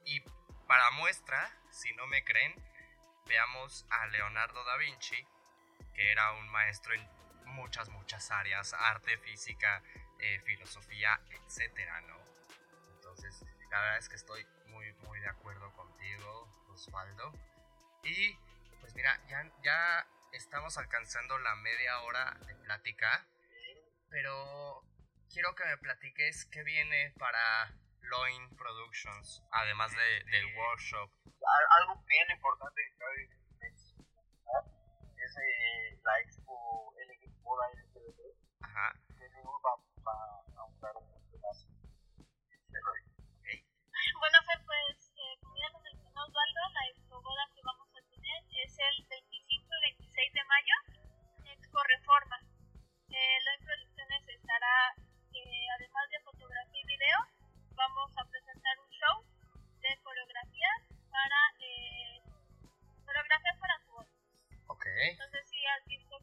Y 0.05 0.20
para 0.68 0.92
muestra, 0.92 1.51
si 1.73 1.92
no 1.94 2.07
me 2.07 2.23
creen, 2.23 2.55
veamos 3.27 3.85
a 3.90 4.07
Leonardo 4.07 4.62
da 4.62 4.77
Vinci, 4.77 5.27
que 5.94 6.12
era 6.12 6.31
un 6.35 6.49
maestro 6.51 6.94
en 6.94 7.05
muchas, 7.47 7.88
muchas 7.88 8.31
áreas, 8.31 8.73
arte, 8.73 9.18
física, 9.18 9.83
eh, 10.20 10.40
filosofía, 10.44 11.20
etcétera, 11.29 12.03
¿no? 12.03 12.16
Entonces, 12.94 13.44
la 13.68 13.81
verdad 13.81 13.99
es 13.99 14.09
que 14.09 14.14
estoy 14.14 14.47
muy, 14.68 14.92
muy 15.03 15.18
de 15.18 15.29
acuerdo 15.29 15.73
contigo, 15.73 16.49
Osvaldo. 16.68 17.33
Y, 18.05 18.38
pues 18.79 18.94
mira, 18.94 19.20
ya, 19.27 19.51
ya 19.64 20.07
estamos 20.31 20.79
alcanzando 20.79 21.37
la 21.38 21.57
media 21.57 21.99
hora 22.03 22.38
de 22.47 22.55
plática, 22.55 23.27
pero 24.09 24.85
quiero 25.32 25.54
que 25.54 25.64
me 25.64 25.76
platiques 25.78 26.44
qué 26.46 26.62
viene 26.62 27.12
para 27.18 27.70
Loin 28.02 28.48
Productions, 28.56 29.42
además 29.50 29.90
de- 29.92 30.24
del 30.30 30.46
workshop. 30.56 31.10
Al- 31.26 31.82
algo 31.82 32.02
bien 32.06 32.30
importante 32.30 32.80
que 32.82 32.96
cabe 32.98 33.28
mencionar 33.58 34.64
es 35.16 35.37
eh, 35.37 35.98
la 36.04 36.20
expo 36.20 36.94
LGBT 36.98 38.20
Ajá, 38.60 38.92
que 39.18 39.28
luego 39.30 39.60
va, 39.62 39.76
va 40.06 40.12
a 40.12 40.60
ahondar 40.60 40.96
un 40.96 41.06
poco 41.10 41.38
más. 41.42 41.66
Bueno, 44.18 44.38
Fer, 44.46 44.60
pues, 44.66 45.12
eh, 45.16 45.37
como 45.40 45.54
ya 45.56 45.68
lo 45.72 45.80
mencionó 45.80 46.24
Osvaldo, 46.24 46.60
la 46.72 46.87
expoboda 46.90 47.44
que 47.54 47.60
vamos 47.64 47.88
a 47.96 48.00
tener 48.08 48.38
es 48.64 48.72
el 48.78 49.06
25 49.08 49.64
y 49.64 49.80
26 49.96 50.32
de 50.32 50.44
mayo 50.44 50.76
Expo 51.56 51.78
Reforma. 51.84 52.38
Eh, 53.10 53.38
Loin 53.44 53.64
Producciones 53.64 54.28
estará, 54.28 54.94
además 55.68 56.09
de 56.11 56.20
fotografía 56.20 56.81
y 56.81 56.87
video, 56.87 57.18
vamos 57.74 58.11
a 58.16 58.24
presentar 58.24 58.79
un 58.81 58.90
show 58.90 59.24
de 59.81 60.03
coreografías 60.03 60.79
para, 61.11 61.40
eh, 61.61 62.22
coreografías 63.05 63.59
para 63.59 63.79
su 63.85 63.90
boda. 63.92 64.09
ok, 64.66 64.85
sé 65.31 65.44
si 65.46 65.64
has 65.66 65.85
visto 65.87 66.18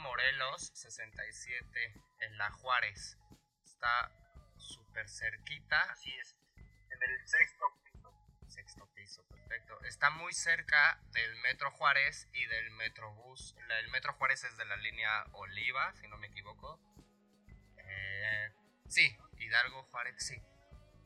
Morelos 0.00 0.70
67 0.74 1.94
en 2.20 2.38
La 2.38 2.50
Juárez. 2.50 3.18
Está 3.64 4.10
súper 4.56 5.08
cerquita. 5.08 5.80
Así 5.82 6.12
es, 6.18 6.36
en 6.56 7.02
el 7.02 7.28
sexto 7.28 7.64
piso. 7.84 8.12
Sexto 8.48 8.90
piso, 8.94 9.26
perfecto. 9.28 9.80
Está 9.84 10.10
muy 10.10 10.32
cerca 10.32 11.00
del 11.12 11.36
Metro 11.42 11.70
Juárez 11.70 12.28
y 12.32 12.46
del 12.46 12.70
Metrobús. 12.72 13.54
El 13.78 13.88
Metro 13.90 14.12
Juárez 14.14 14.42
es 14.44 14.56
de 14.56 14.64
la 14.64 14.76
línea 14.76 15.24
Oliva, 15.32 15.92
si 15.94 16.08
no 16.08 16.16
me 16.16 16.26
equivoco. 16.26 16.80
Eh, 17.76 18.52
sí, 18.88 19.16
Hidalgo 19.38 19.84
Juárez, 19.84 20.16
sí. 20.18 20.42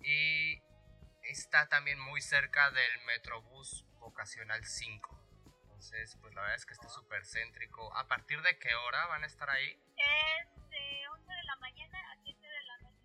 Y 0.00 0.62
está 1.22 1.68
también 1.68 1.98
muy 1.98 2.20
cerca 2.20 2.70
del 2.70 3.04
Metrobús 3.06 3.84
Vocacional 3.98 4.64
5. 4.64 5.13
Entonces, 5.84 6.16
pues 6.22 6.32
la 6.34 6.40
verdad 6.40 6.56
es 6.56 6.64
que 6.64 6.72
está 6.72 6.88
súper 6.88 7.26
céntrico. 7.26 7.94
¿A 7.94 8.08
partir 8.08 8.40
de 8.40 8.58
qué 8.58 8.74
hora 8.74 9.04
van 9.08 9.22
a 9.22 9.26
estar 9.26 9.50
ahí? 9.50 9.68
Es 9.98 10.70
de 10.70 11.08
11 11.10 11.30
de 11.30 11.42
la 11.44 11.56
mañana 11.56 11.98
a 12.10 12.16
7 12.24 12.40
de 12.40 12.62
la 12.62 12.78
noche. 12.78 12.96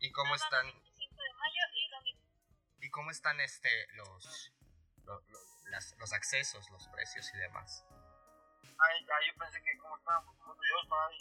¿Y 0.00 0.10
cómo 0.12 0.38
Sábado 0.38 0.68
están, 0.70 0.82
25 0.82 1.22
de 1.22 1.32
mayo 1.34 1.60
y 1.74 1.90
domingo. 1.90 2.22
y 2.80 2.90
cómo 2.90 3.10
están 3.10 3.38
este, 3.40 3.68
los, 3.96 4.50
lo- 5.04 5.20
lo- 5.28 5.68
las- 5.72 5.94
los 5.98 6.12
accesos, 6.14 6.70
los 6.70 6.88
precios 6.88 7.30
y 7.34 7.36
demás? 7.36 7.84
Ay, 8.64 9.04
ya, 9.06 9.14
yo 9.26 9.38
pensé 9.38 9.62
que 9.62 9.76
como 9.76 9.98
estábamos 9.98 10.34
nosotros, 10.38 10.66
yo 10.72 10.80
estaba 10.82 11.06
ahí. 11.08 11.18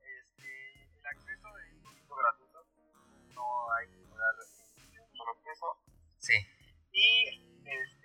Este, 0.00 0.82
el 0.98 1.06
acceso 1.06 1.58
es 1.58 1.72
un 1.74 1.82
poquito 1.82 2.14
gratuito. 2.16 2.64
No 3.34 3.72
hay 3.74 3.86
que 3.88 3.98
pagar 4.08 4.34
eh, 4.96 5.00
un 5.02 5.14
solo 5.14 5.42
peso. 5.42 5.84
Sí. 6.20 6.38
Y 6.90 7.60
este. 7.66 7.97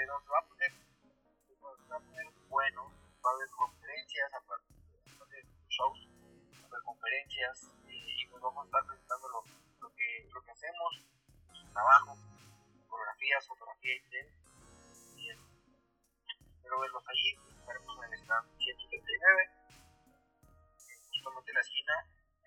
Pero 0.00 0.18
se 0.24 0.30
va 0.30 0.38
a 0.38 0.48
poner. 0.48 0.72
Se 0.72 1.92
va 1.92 1.96
a 1.96 2.00
poner 2.00 2.26
bueno. 2.48 2.88
Va 3.20 3.30
a 3.30 3.34
haber 3.34 3.50
conferencias, 3.50 4.32
aparte 4.32 4.64
aparte 5.12 5.36
de 5.36 5.44
shows. 5.68 6.08
Va 6.56 6.64
a 6.64 6.66
haber 6.68 6.82
conferencias. 6.84 7.68
Y, 7.84 8.22
y 8.22 8.26
pues 8.28 8.40
vamos 8.42 8.64
a 8.64 8.64
estar 8.64 8.86
presentando 8.86 9.28
lo, 9.28 9.44
lo, 9.44 9.94
que, 9.94 10.26
lo 10.32 10.40
que 10.42 10.52
hacemos. 10.52 11.04
Nuestro 11.48 11.72
trabajo 11.72 12.16
fotografías, 12.88 13.46
fotografía 13.46 13.92
y 15.16 15.28
espero 15.28 16.80
verlos 16.80 17.04
allí. 17.06 17.36
Estaremos 17.60 17.96
en 17.98 18.12
el 18.14 18.20
stand 18.20 18.56
139, 18.56 19.50
eh, 20.88 20.96
justamente 21.12 21.50
en 21.50 21.54
la 21.54 21.60
esquina, 21.60 21.94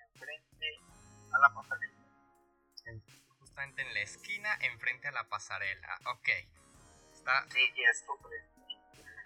enfrente 0.01 0.81
a 1.31 1.37
la 1.37 1.53
pasarela. 1.53 1.93
Justamente 3.37 3.81
en 3.83 3.93
la 3.93 3.99
esquina, 4.01 4.57
enfrente 4.61 5.07
a 5.07 5.11
la 5.11 5.29
pasarela. 5.29 5.99
Ok. 6.17 6.62
Está, 7.23 7.45
Sí, 7.49 7.71
y 7.73 7.83
es 7.85 8.03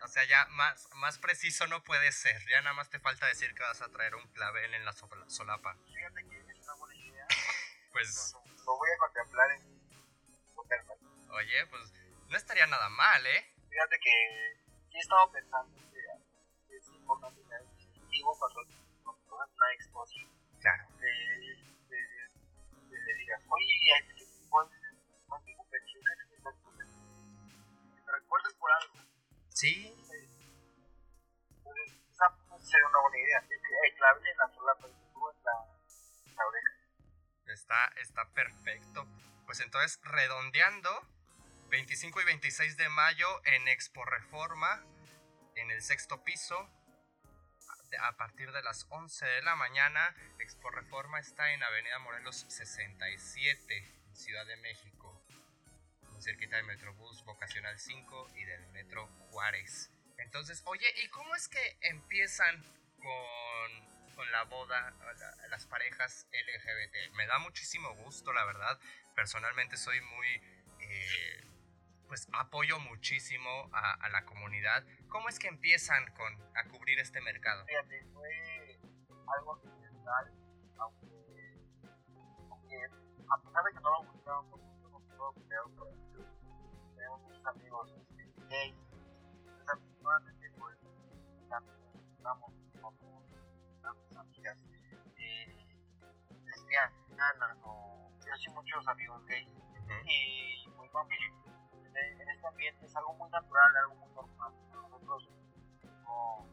o 0.03 0.07
sea, 0.07 0.23
ya 0.25 0.45
más, 0.51 0.87
más 0.93 1.17
preciso 1.17 1.65
no 1.65 1.83
puede 1.83 2.11
ser. 2.11 2.39
Ya 2.47 2.61
nada 2.61 2.75
más 2.75 2.89
te 2.91 2.99
falta 2.99 3.25
decir 3.25 3.55
que 3.55 3.63
vas 3.63 3.81
a 3.81 3.89
traer 3.89 4.13
un 4.13 4.27
clavel 4.33 4.71
en 4.75 4.85
la 4.85 4.93
sola- 4.93 5.27
solapa. 5.27 5.75
Fíjate 5.83 6.23
que 6.29 6.37
es 6.39 6.57
una 6.63 6.73
buena 6.75 6.95
idea. 6.95 7.27
Pues, 7.91 8.33
Lo, 8.33 8.45
lo 8.65 8.77
voy 8.77 8.89
a 8.93 8.97
contemplar 8.99 9.51
en 9.51 9.81
oye, 11.31 11.65
pues 11.67 11.91
no 12.29 12.37
estaría 12.37 12.67
nada 12.67 12.89
mal, 12.89 13.25
¿eh? 13.25 13.53
Fíjate 13.69 13.99
que 13.99 14.55
sí 14.91 14.97
he 14.97 14.99
estado 14.99 15.31
pensando 15.31 15.75
que 15.91 16.77
es 16.77 16.87
importante 16.89 17.41
tener 17.41 17.61
un 17.63 17.75
distintivo 17.75 18.37
cuando 18.37 18.61
una 18.61 19.73
expo 19.73 20.03
así. 20.03 20.29
Claro. 20.61 20.87
te, 20.99 21.07
te 22.89 23.13
digas, 23.15 23.41
oye, 23.49 23.67
Sí. 29.57 29.91
Esa 32.11 32.29
puede 32.47 32.63
ser 32.63 32.85
una 32.85 32.99
buena 33.01 33.17
idea. 33.17 33.41
Clave 33.97 34.29
en 34.29 34.37
la 34.37 34.47
tú 34.53 34.59
en 35.29 36.35
la, 36.35 36.45
oreja. 36.45 36.69
Está, 37.47 37.87
está 37.99 38.29
perfecto. 38.33 39.07
Pues 39.47 39.59
entonces, 39.61 39.99
redondeando, 40.03 40.91
25 41.69 42.21
y 42.21 42.25
26 42.25 42.77
de 42.77 42.87
mayo 42.89 43.27
en 43.45 43.67
Expo 43.67 44.05
Reforma, 44.05 44.85
en 45.55 45.71
el 45.71 45.81
sexto 45.81 46.23
piso, 46.23 46.69
a- 47.99 48.15
partir 48.15 48.51
de 48.51 48.61
las 48.61 48.85
11 48.89 49.25
de 49.25 49.41
la 49.41 49.55
mañana. 49.55 50.15
Expo 50.37 50.69
Reforma 50.69 51.19
está 51.19 51.51
en 51.51 51.63
Avenida 51.63 51.97
Morelos 51.97 52.45
67, 52.47 53.75
en 54.05 54.15
Ciudad 54.15 54.45
de 54.45 54.57
México, 54.57 54.96
cerquita 56.21 56.55
del 56.57 56.65
Metrobús 56.65 57.23
Vocacional 57.25 57.77
5 57.79 58.29
y 58.35 58.43
del 58.45 58.67
Metro 58.67 59.07
Juárez. 59.31 59.91
Entonces, 60.17 60.61
oye, 60.65 60.85
¿y 61.03 61.07
cómo 61.09 61.35
es 61.35 61.47
que 61.47 61.77
empiezan 61.81 62.61
con, 62.97 64.15
con 64.15 64.31
la 64.31 64.43
boda, 64.43 64.93
la- 65.17 65.47
las 65.47 65.65
parejas 65.67 66.27
LGBT? 66.31 67.13
Me 67.15 67.27
da 67.27 67.39
muchísimo 67.39 67.93
gusto, 67.95 68.33
la 68.33 68.45
verdad. 68.45 68.79
Personalmente 69.15 69.77
soy 69.77 69.99
muy... 70.01 70.27
eh, 70.79 71.43
pues 72.07 72.25
apoyo 72.31 72.79
muchísimo 72.79 73.69
a, 73.73 73.93
a 73.95 74.09
la 74.09 74.23
comunidad. 74.25 74.85
¿Cómo 75.09 75.27
es 75.27 75.39
que 75.39 75.47
empiezan 75.49 76.05
con, 76.13 76.33
a 76.55 76.63
cubrir 76.69 76.99
este 76.99 77.19
mercado? 77.21 77.65
Fíjate, 77.65 78.05
fue 78.13 78.79
algo 79.37 79.55
accidental, 79.55 80.31
aunque, 80.79 81.59
aunque 82.49 82.75
a 83.29 83.41
pesar 83.41 83.63
de 83.65 83.71
que 83.73 83.79
no 83.81 83.89
lo 83.91 84.03
buscábamos, 84.11 84.61
como 85.17 85.33
todo 85.33 85.45
creado 85.47 85.69
por 85.69 85.87
tenemos 86.95 87.21
muchos 87.21 87.45
amigos 87.45 87.93
gays, 88.49 88.75
desafortunadamente 89.57 90.51
pues 90.57 90.77
también 91.49 91.77
estamos 92.15 92.53
con 92.81 92.95
tantas 93.81 94.17
amigas 94.17 94.57
lesbianas 96.45 97.57
o 97.63 98.11
yo 98.25 98.35
sí 98.35 98.49
muchos 98.51 98.87
amigos 98.87 99.25
gays 99.25 99.47
y 100.05 100.69
pues 100.75 100.91
vamos 100.91 101.13
en, 101.83 102.29
este 102.29 102.47
ambiente 102.47 102.85
es 102.85 102.95
algo 102.95 103.13
muy 103.13 103.29
natural, 103.31 103.75
algo 103.77 103.95
muy 103.95 104.13
normal. 104.13 104.53
A 104.69 104.75
nosotros 104.75 105.29
no, 106.03 106.45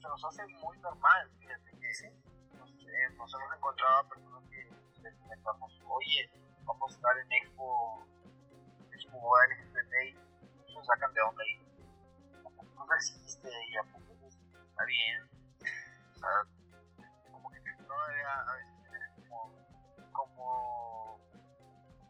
se 0.00 0.08
nos 0.08 0.24
hace 0.24 0.46
muy 0.46 0.78
normal, 0.78 1.30
fíjate 1.40 1.70
que 1.72 2.12
nos, 2.56 2.70
eh, 2.70 3.10
nos 3.16 3.34
hemos 3.34 3.56
encontrado 3.56 3.98
a 3.98 4.08
personas 4.08 4.44
que 4.50 4.70
les 5.02 5.14
comentamos, 5.16 5.80
oye, 5.84 6.30
vamos 6.72 6.92
a 6.92 6.94
estar 6.94 7.18
en 7.18 7.32
Expo, 7.32 8.06
Expo 8.92 9.32
LGBT 9.48 9.92
y 10.68 10.74
nos 10.74 10.86
sacan 10.86 11.12
de 11.12 11.20
onda 11.22 11.42
y 11.44 11.58
no 12.74 12.94
existe 12.94 13.48
y 13.68 13.76
a 13.76 13.82
poco 13.92 14.28
está 14.28 14.84
bien. 14.84 15.30
O 16.14 16.18
sea, 16.18 16.30
como 17.32 17.50
que 17.50 17.60
todavía 17.86 18.40
a 18.48 18.54
veces 18.54 18.82
tener 18.84 19.28
como, 19.28 19.52
como, 20.12 21.20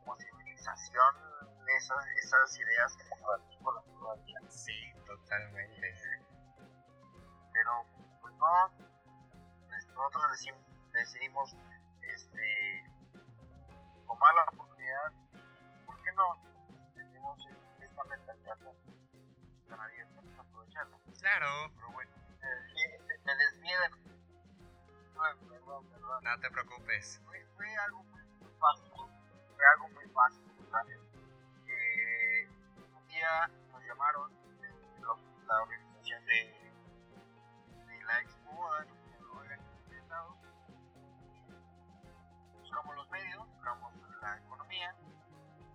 como 0.05 0.17
civilización 0.17 1.15
esas, 1.79 2.05
esas 2.23 2.59
ideas 2.59 2.97
que 2.97 3.09
compartimos 3.11 3.75
la 3.75 3.83
todavía. 3.99 4.41
Sí, 4.49 4.93
totalmente. 5.07 5.95
pero 7.53 7.85
pues 8.21 8.35
no 8.35 8.69
nosotros 9.95 10.23
decim- 10.33 10.91
decidimos 10.93 11.55
este 12.03 12.90
tomar 14.21 14.35
la 14.35 14.43
oportunidad 14.53 15.13
¿por 15.87 15.97
qué 16.03 16.13
no 16.13 16.37
tenemos 16.95 17.39
esta 17.81 18.05
mentalidad 18.05 18.59
tan, 18.59 19.81
abierta 19.81 20.21
aprovecharla? 20.41 20.99
Claro, 21.21 21.73
pero 21.75 21.91
bueno 21.93 22.11
eh, 22.43 22.99
me 23.25 23.35
desvié 23.35 23.79
de 23.79 23.89
no, 25.15 25.49
perdón, 25.49 25.87
perdón 25.91 26.25
no 26.25 26.41
te 26.41 26.51
preocupes. 26.51 27.21
fue, 27.25 27.45
fue 27.57 27.77
algo 27.77 28.03
muy, 28.05 28.23
muy 28.41 28.53
básico 28.61 29.09
fue 29.55 29.65
algo 29.75 29.89
muy 29.89 30.05
básico 30.13 30.51
¿sabes? 30.71 30.99
Eh, 31.67 32.49
un 32.95 33.07
día 33.09 33.49
nos 33.73 33.83
llamaron 33.85 34.33
de 34.61 35.01
los- 35.01 35.47
la 35.47 35.61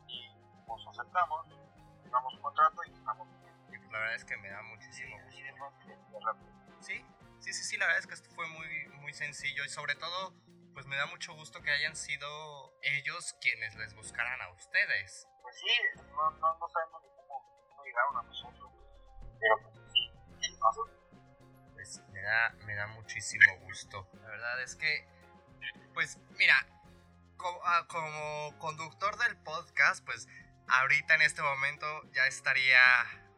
y 0.07 0.29
nos 0.67 0.87
aceptamos 0.87 1.47
firmamos 2.03 2.33
un 2.33 2.41
contrato 2.41 2.81
y 2.87 2.93
estamos 2.93 3.27
pues 3.67 3.81
la 3.91 3.99
verdad 3.99 4.15
es 4.15 4.25
que 4.25 4.37
me 4.37 4.49
da 4.49 4.61
muchísimo 4.63 5.17
gusto. 5.23 5.41
Sí, 6.81 7.03
sí, 7.39 7.53
sí, 7.53 7.63
sí, 7.63 7.77
la 7.77 7.85
verdad 7.87 7.99
es 7.99 8.07
que 8.07 8.13
esto 8.13 8.29
fue 8.31 8.47
muy, 8.47 8.87
muy 8.99 9.13
sencillo 9.13 9.63
y 9.63 9.69
sobre 9.69 9.95
todo, 9.95 10.33
pues 10.73 10.85
me 10.85 10.95
da 10.95 11.05
mucho 11.07 11.33
gusto 11.33 11.61
que 11.61 11.71
hayan 11.71 11.95
sido 11.95 12.73
ellos 12.81 13.35
quienes 13.41 13.75
les 13.75 13.95
buscaran 13.95 14.41
a 14.41 14.49
ustedes. 14.49 15.27
pues 15.41 15.55
sí 15.57 15.67
no, 16.11 16.29
no, 16.31 16.57
no 16.59 16.69
sabemos 16.69 17.01
ni 17.03 17.09
cómo, 17.15 17.43
cómo 17.69 17.83
llegaron 17.83 18.17
a 18.17 18.23
nosotros 18.23 18.71
pero 19.39 19.57
pues 19.61 19.91
sí 19.91 20.11
sí 20.41 20.57
pasó 20.59 20.81
Pues 21.73 22.01
me 22.11 22.21
da, 22.21 22.49
me 22.65 22.75
da 22.75 22.87
muchísimo 22.87 23.57
gusto. 23.61 24.07
La 24.13 24.27
verdad 24.27 24.61
es 24.63 24.75
que, 24.75 25.07
pues 25.93 26.17
mira, 26.37 26.55
ah, 27.65 27.85
como 27.87 28.57
conductor 28.59 29.17
del 29.17 29.37
podcast, 29.37 30.03
pues 30.05 30.27
ahorita 30.67 31.15
en 31.15 31.21
este 31.21 31.41
momento 31.41 31.85
ya 32.11 32.27
estaría 32.27 32.81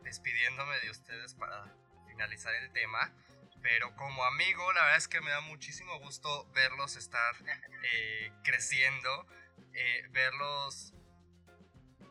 despidiéndome 0.01 0.79
de 0.79 0.89
ustedes 0.89 1.33
para 1.35 1.73
finalizar 2.07 2.53
el 2.55 2.71
tema. 2.71 3.13
Pero 3.61 3.95
como 3.95 4.23
amigo, 4.23 4.71
la 4.73 4.81
verdad 4.83 4.97
es 4.97 5.07
que 5.07 5.21
me 5.21 5.31
da 5.31 5.41
muchísimo 5.41 5.99
gusto 5.99 6.49
verlos 6.51 6.95
estar 6.95 7.35
eh, 7.83 8.31
creciendo, 8.43 9.27
eh, 9.73 10.03
verlos... 10.11 10.93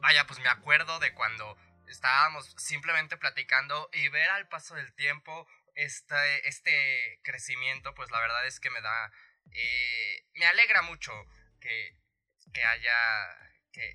Vaya, 0.00 0.26
pues 0.26 0.38
me 0.40 0.48
acuerdo 0.48 0.98
de 0.98 1.14
cuando 1.14 1.56
estábamos 1.88 2.54
simplemente 2.58 3.16
platicando 3.16 3.88
y 3.92 4.08
ver 4.08 4.28
al 4.30 4.48
paso 4.48 4.74
del 4.74 4.92
tiempo 4.94 5.48
este, 5.74 6.48
este 6.48 7.20
crecimiento, 7.22 7.94
pues 7.94 8.10
la 8.10 8.20
verdad 8.20 8.46
es 8.46 8.60
que 8.60 8.70
me 8.70 8.80
da... 8.80 9.12
Eh, 9.52 10.26
me 10.34 10.46
alegra 10.46 10.82
mucho 10.82 11.12
que, 11.66 11.98
que 12.52 12.62
haya... 12.62 12.94
que 13.72 13.92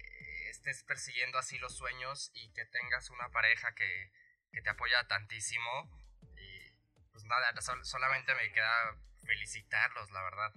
estés 0.50 0.84
persiguiendo 0.84 1.40
así 1.40 1.58
los 1.60 1.78
sueños 1.78 2.30
y 2.34 2.52
que 2.54 2.66
tengas 2.66 3.10
una 3.10 3.30
pareja 3.30 3.74
que, 3.74 4.12
que 4.52 4.62
te 4.62 4.70
apoya 4.70 5.08
tantísimo. 5.08 5.90
Y 6.36 6.70
pues 7.12 7.24
nada, 7.26 7.54
solamente 7.84 8.36
me 8.36 8.52
queda 8.52 8.96
felicitarlos, 9.26 10.12
la 10.12 10.22
verdad. 10.24 10.54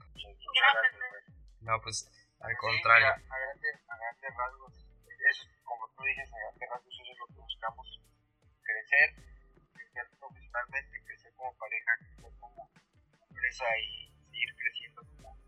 No, 1.61 1.81
pues 1.81 2.11
al 2.41 2.57
contrario. 2.57 3.07
a, 3.07 3.39
grandes, 3.39 3.77
a 3.89 3.97
grandes 3.97 4.35
rasgos, 4.37 4.75
es, 5.31 5.49
como 5.63 5.89
tú 5.97 6.03
dices, 6.03 6.29
a 6.35 6.39
grandes 6.39 6.69
rasgos 6.69 6.95
eso 6.95 7.13
es 7.13 7.19
lo 7.19 7.27
que 7.29 7.41
buscamos, 7.41 8.01
crecer, 8.63 9.15
crecer 9.73 10.07
profesionalmente, 10.19 11.05
crecer 11.05 11.33
como 11.37 11.57
pareja, 11.57 11.93
crecer 12.01 12.33
como 12.41 12.71
empresa 13.31 13.65
y 13.79 14.13
seguir 14.31 14.55
creciendo 14.57 15.03
como, 15.07 15.39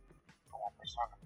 como 0.49 0.77
persona. 0.79 1.17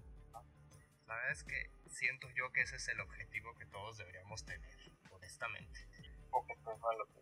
La 1.11 1.17
verdad 1.17 1.31
es 1.33 1.43
que 1.43 1.69
siento 1.89 2.29
yo 2.29 2.53
que 2.53 2.61
ese 2.61 2.77
es 2.77 2.87
el 2.87 3.01
objetivo 3.01 3.53
que 3.57 3.65
todos 3.65 3.97
deberíamos 3.97 4.45
tener, 4.45 4.77
honestamente. 5.11 5.85
Pocas 6.29 6.57
personas 6.59 6.97
lo 6.97 7.21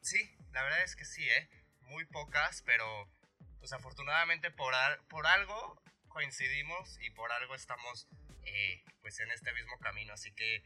Sí, 0.00 0.36
la 0.50 0.64
verdad 0.64 0.82
es 0.82 0.96
que 0.96 1.04
sí, 1.04 1.28
¿eh? 1.28 1.48
Muy 1.82 2.04
pocas, 2.06 2.62
pero 2.62 3.08
pues 3.60 3.72
afortunadamente 3.72 4.50
por, 4.50 4.74
por 5.08 5.28
algo 5.28 5.80
coincidimos 6.08 6.98
y 7.02 7.10
por 7.10 7.30
algo 7.30 7.54
estamos 7.54 8.08
eh, 8.44 8.82
pues 9.02 9.20
en 9.20 9.30
este 9.30 9.52
mismo 9.52 9.78
camino, 9.78 10.14
así 10.14 10.32
que 10.32 10.64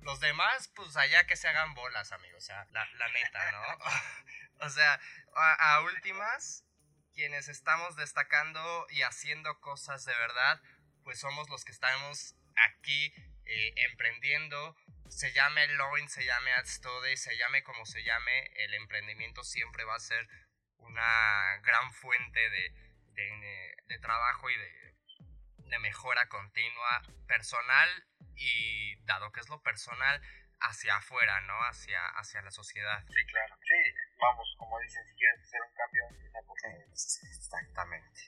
los 0.00 0.18
demás, 0.18 0.66
pues 0.74 0.96
allá 0.96 1.28
que 1.28 1.36
se 1.36 1.46
hagan 1.46 1.74
bolas, 1.74 2.10
amigos, 2.10 2.42
o 2.42 2.46
sea, 2.46 2.66
la, 2.72 2.84
la 2.94 3.08
neta, 3.10 3.52
¿no? 3.52 4.66
o 4.66 4.70
sea, 4.70 4.98
a, 5.36 5.80
últimas, 5.82 6.64
quienes 7.14 7.46
estamos 7.46 7.94
destacando 7.94 8.86
y 8.90 9.02
haciendo 9.02 9.60
cosas 9.60 10.04
de 10.04 10.14
verdad, 10.14 10.60
pues 11.02 11.18
somos 11.18 11.48
los 11.50 11.64
que 11.64 11.72
estamos 11.72 12.34
aquí 12.56 13.12
eh, 13.44 13.74
emprendiendo, 13.90 14.76
se 15.08 15.32
llame 15.32 15.66
Loin, 15.68 16.08
se 16.08 16.24
llame 16.24 16.52
Adstudy, 16.54 17.16
se 17.16 17.36
llame 17.36 17.62
como 17.62 17.84
se 17.86 18.02
llame, 18.02 18.50
el 18.56 18.74
emprendimiento 18.74 19.44
siempre 19.44 19.84
va 19.84 19.96
a 19.96 20.00
ser 20.00 20.28
una 20.78 21.58
gran 21.62 21.92
fuente 21.92 22.40
de, 22.50 22.74
de, 23.86 23.98
trabajo 24.00 24.50
y 24.50 24.56
de, 24.56 24.94
de 25.58 25.78
mejora 25.78 26.28
continua 26.28 27.02
personal 27.26 27.88
y 28.36 28.96
dado 29.04 29.30
que 29.32 29.40
es 29.40 29.48
lo 29.48 29.62
personal 29.62 30.20
hacia 30.60 30.96
afuera, 30.96 31.40
¿no? 31.42 31.54
Hacia, 31.64 32.04
hacia 32.18 32.42
la 32.42 32.50
sociedad. 32.50 33.04
Sí, 33.08 33.24
claro. 33.26 33.56
Sí, 33.62 33.94
vamos, 34.20 34.54
como 34.58 34.78
dicen, 34.80 35.04
si 35.06 35.14
quieres 35.14 35.40
hacer 35.40 35.60
un 35.60 35.74
cambio, 35.74 36.02
Exactamente. 36.92 38.20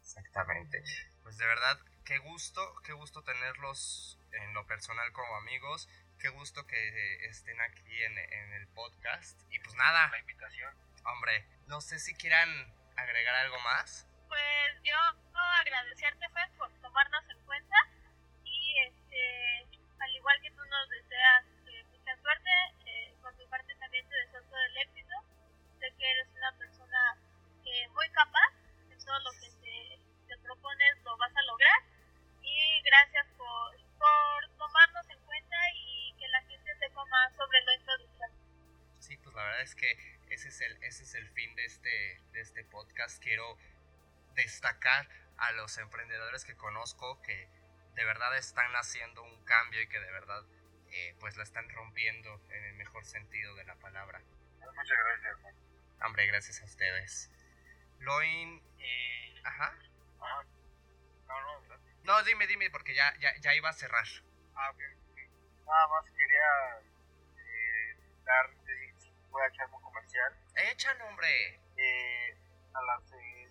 Exactamente. 0.00 0.82
Pues 1.28 1.36
de 1.36 1.46
verdad, 1.46 1.78
qué 2.06 2.16
gusto, 2.16 2.74
qué 2.86 2.94
gusto 2.94 3.22
tenerlos 3.22 4.18
en 4.32 4.54
lo 4.54 4.66
personal 4.66 5.12
como 5.12 5.36
amigos. 5.36 5.86
Qué 6.18 6.30
gusto 6.30 6.66
que 6.66 7.26
estén 7.26 7.60
aquí 7.60 8.02
en, 8.02 8.16
en 8.16 8.52
el 8.54 8.66
podcast. 8.68 9.38
Y 9.50 9.58
pues 9.58 9.74
nada. 9.74 10.08
La 10.08 10.20
invitación. 10.20 10.74
Hombre, 11.04 11.46
no 11.66 11.82
sé 11.82 11.98
si 11.98 12.14
quieran 12.14 12.48
agregar 12.96 13.34
algo 13.34 13.60
más. 13.60 14.08
Pues 14.26 14.72
yo 14.82 14.96
agradecerte, 15.60 16.26
Fed, 16.30 16.56
por 16.56 16.72
tomarnos 16.80 17.28
en 17.28 17.44
cuenta. 17.44 17.76
Y 18.44 18.78
este, 18.86 19.66
al 20.00 20.16
igual 20.16 20.40
que 20.40 20.50
tú 20.52 20.64
nos 20.64 20.88
deseas 20.88 21.44
eh, 21.66 21.84
mucha 21.92 22.16
suerte, 22.22 22.50
eh, 22.86 23.14
por 23.20 23.36
tu 23.36 23.46
parte 23.50 23.74
también 23.74 24.08
te 24.08 24.16
deseo 24.16 24.42
todo 24.44 24.62
el 24.64 24.78
éxito. 24.78 25.14
Sé 25.78 25.92
que 25.98 26.10
eres 26.10 26.28
una 26.34 26.56
persona 26.56 27.18
eh, 27.66 27.86
muy 27.88 28.08
capaz 28.12 28.54
en 28.90 28.98
todo 29.04 29.18
lo 29.20 29.32
que 29.32 29.57
propones, 30.78 31.04
lo 31.04 31.16
vas 31.16 31.32
a 31.36 31.42
lograr. 31.42 31.82
Y 32.42 32.82
gracias 32.82 33.26
por, 33.36 33.76
por 33.98 34.58
tomarnos 34.58 35.10
en 35.10 35.20
cuenta 35.20 35.56
y 35.74 36.14
que 36.18 36.28
la 36.28 36.40
gente 36.42 36.74
sepa 36.78 37.04
más 37.06 37.34
sobre 37.36 37.60
lo 37.62 37.72
introducción. 37.74 38.30
Sí, 39.00 39.16
pues 39.18 39.34
la 39.34 39.44
verdad 39.44 39.62
es 39.62 39.74
que 39.74 40.18
ese 40.30 40.48
es 40.48 40.60
el, 40.60 40.82
ese 40.82 41.02
es 41.04 41.14
el 41.14 41.28
fin 41.30 41.54
de 41.56 41.64
este, 41.64 42.20
de 42.32 42.40
este 42.40 42.64
podcast. 42.64 43.22
Quiero 43.22 43.58
destacar 44.34 45.08
a 45.38 45.52
los 45.52 45.76
emprendedores 45.78 46.44
que 46.44 46.56
conozco 46.56 47.20
que 47.22 47.48
de 47.94 48.04
verdad 48.04 48.36
están 48.36 48.72
haciendo 48.74 49.22
un 49.22 49.44
cambio 49.44 49.82
y 49.82 49.88
que 49.88 49.98
de 49.98 50.10
verdad 50.10 50.44
eh, 50.90 51.14
pues 51.20 51.36
la 51.36 51.42
están 51.42 51.68
rompiendo 51.70 52.40
en 52.50 52.64
el 52.64 52.74
mejor 52.74 53.04
sentido 53.04 53.54
de 53.56 53.64
la 53.64 53.74
palabra. 53.76 54.20
Muchas 54.60 54.98
gracias, 54.98 55.54
Hombre, 56.04 56.26
gracias 56.26 56.62
a 56.62 56.64
ustedes. 56.64 57.30
Loin, 57.98 58.62
eh, 58.78 59.40
ajá. 59.44 59.74
No, 61.28 61.40
no, 61.40 61.60
no, 62.04 62.22
dime, 62.24 62.46
dime, 62.46 62.70
porque 62.70 62.94
ya, 62.94 63.14
ya, 63.20 63.36
ya 63.40 63.54
iba 63.54 63.68
a 63.68 63.72
cerrar. 63.72 64.06
Ah, 64.54 64.70
ok. 64.70 64.80
Nada 65.66 65.88
más 65.88 66.10
quería 66.10 66.80
eh, 67.36 67.96
dar, 68.24 68.50
voy 69.30 69.42
a 69.42 69.48
echar 69.48 69.68
un 69.70 69.82
comercial. 69.82 70.34
Échalo, 70.72 71.06
hombre. 71.06 71.60
Eh, 71.76 72.36
a 72.72 72.82
las, 72.82 73.12
eh, 73.12 73.50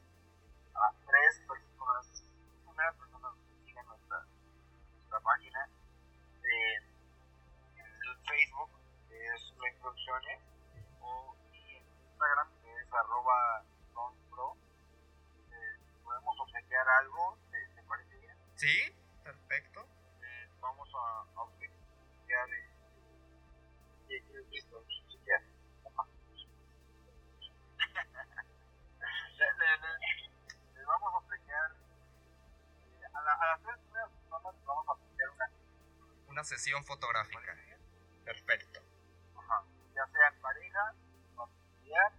a 0.73 0.79
las 0.79 0.95
tres 1.05 1.41
personas, 1.47 2.23
una 2.65 2.91
persona 2.93 3.27
que 3.45 3.65
siga 3.65 3.83
nuestra, 3.83 4.25
nuestra 4.97 5.19
página 5.19 5.69
en 6.43 6.83
Facebook, 8.25 8.71
que 9.07 9.27
es 9.27 9.53
la 9.59 9.69
Introducciones, 9.69 10.39
o 11.01 11.35
y 11.53 11.75
en 11.77 11.83
Instagram, 12.09 12.49
que 12.63 12.75
es 12.75 12.93
arroba 12.93 13.63
pro. 14.31 14.57
Eh, 15.51 15.77
podemos 16.03 16.39
obsequiar 16.39 16.87
algo, 16.89 17.37
Sí, 18.57 18.91
perfecto. 19.23 19.87
Eh, 20.23 20.49
vamos 20.59 20.89
a, 20.95 21.21
a. 21.39 21.45
Eh, 24.09 24.23
listo, 24.49 24.77
obsequiar. 24.79 25.41
les, 30.73 30.85
vamos 30.87 31.13
a 31.13 31.35
eh, 31.35 33.05
a, 33.13 33.21
la, 33.21 33.33
a, 33.33 33.45
las 33.45 33.61
tres 33.61 33.77
primeras 33.77 34.09
personas 34.09 34.55
vamos 34.65 34.87
a 34.87 34.91
ofrecer 34.93 35.29
una, 35.29 35.51
una 36.29 36.43
sesión 36.43 36.83
fotográfica. 36.83 37.55
Perfecto. 38.25 38.81
Ajá. 39.37 39.63
Ya 39.93 40.07
sea 40.07 40.29
en 40.29 40.41
pareja, 40.41 40.95
familiar 41.35 42.11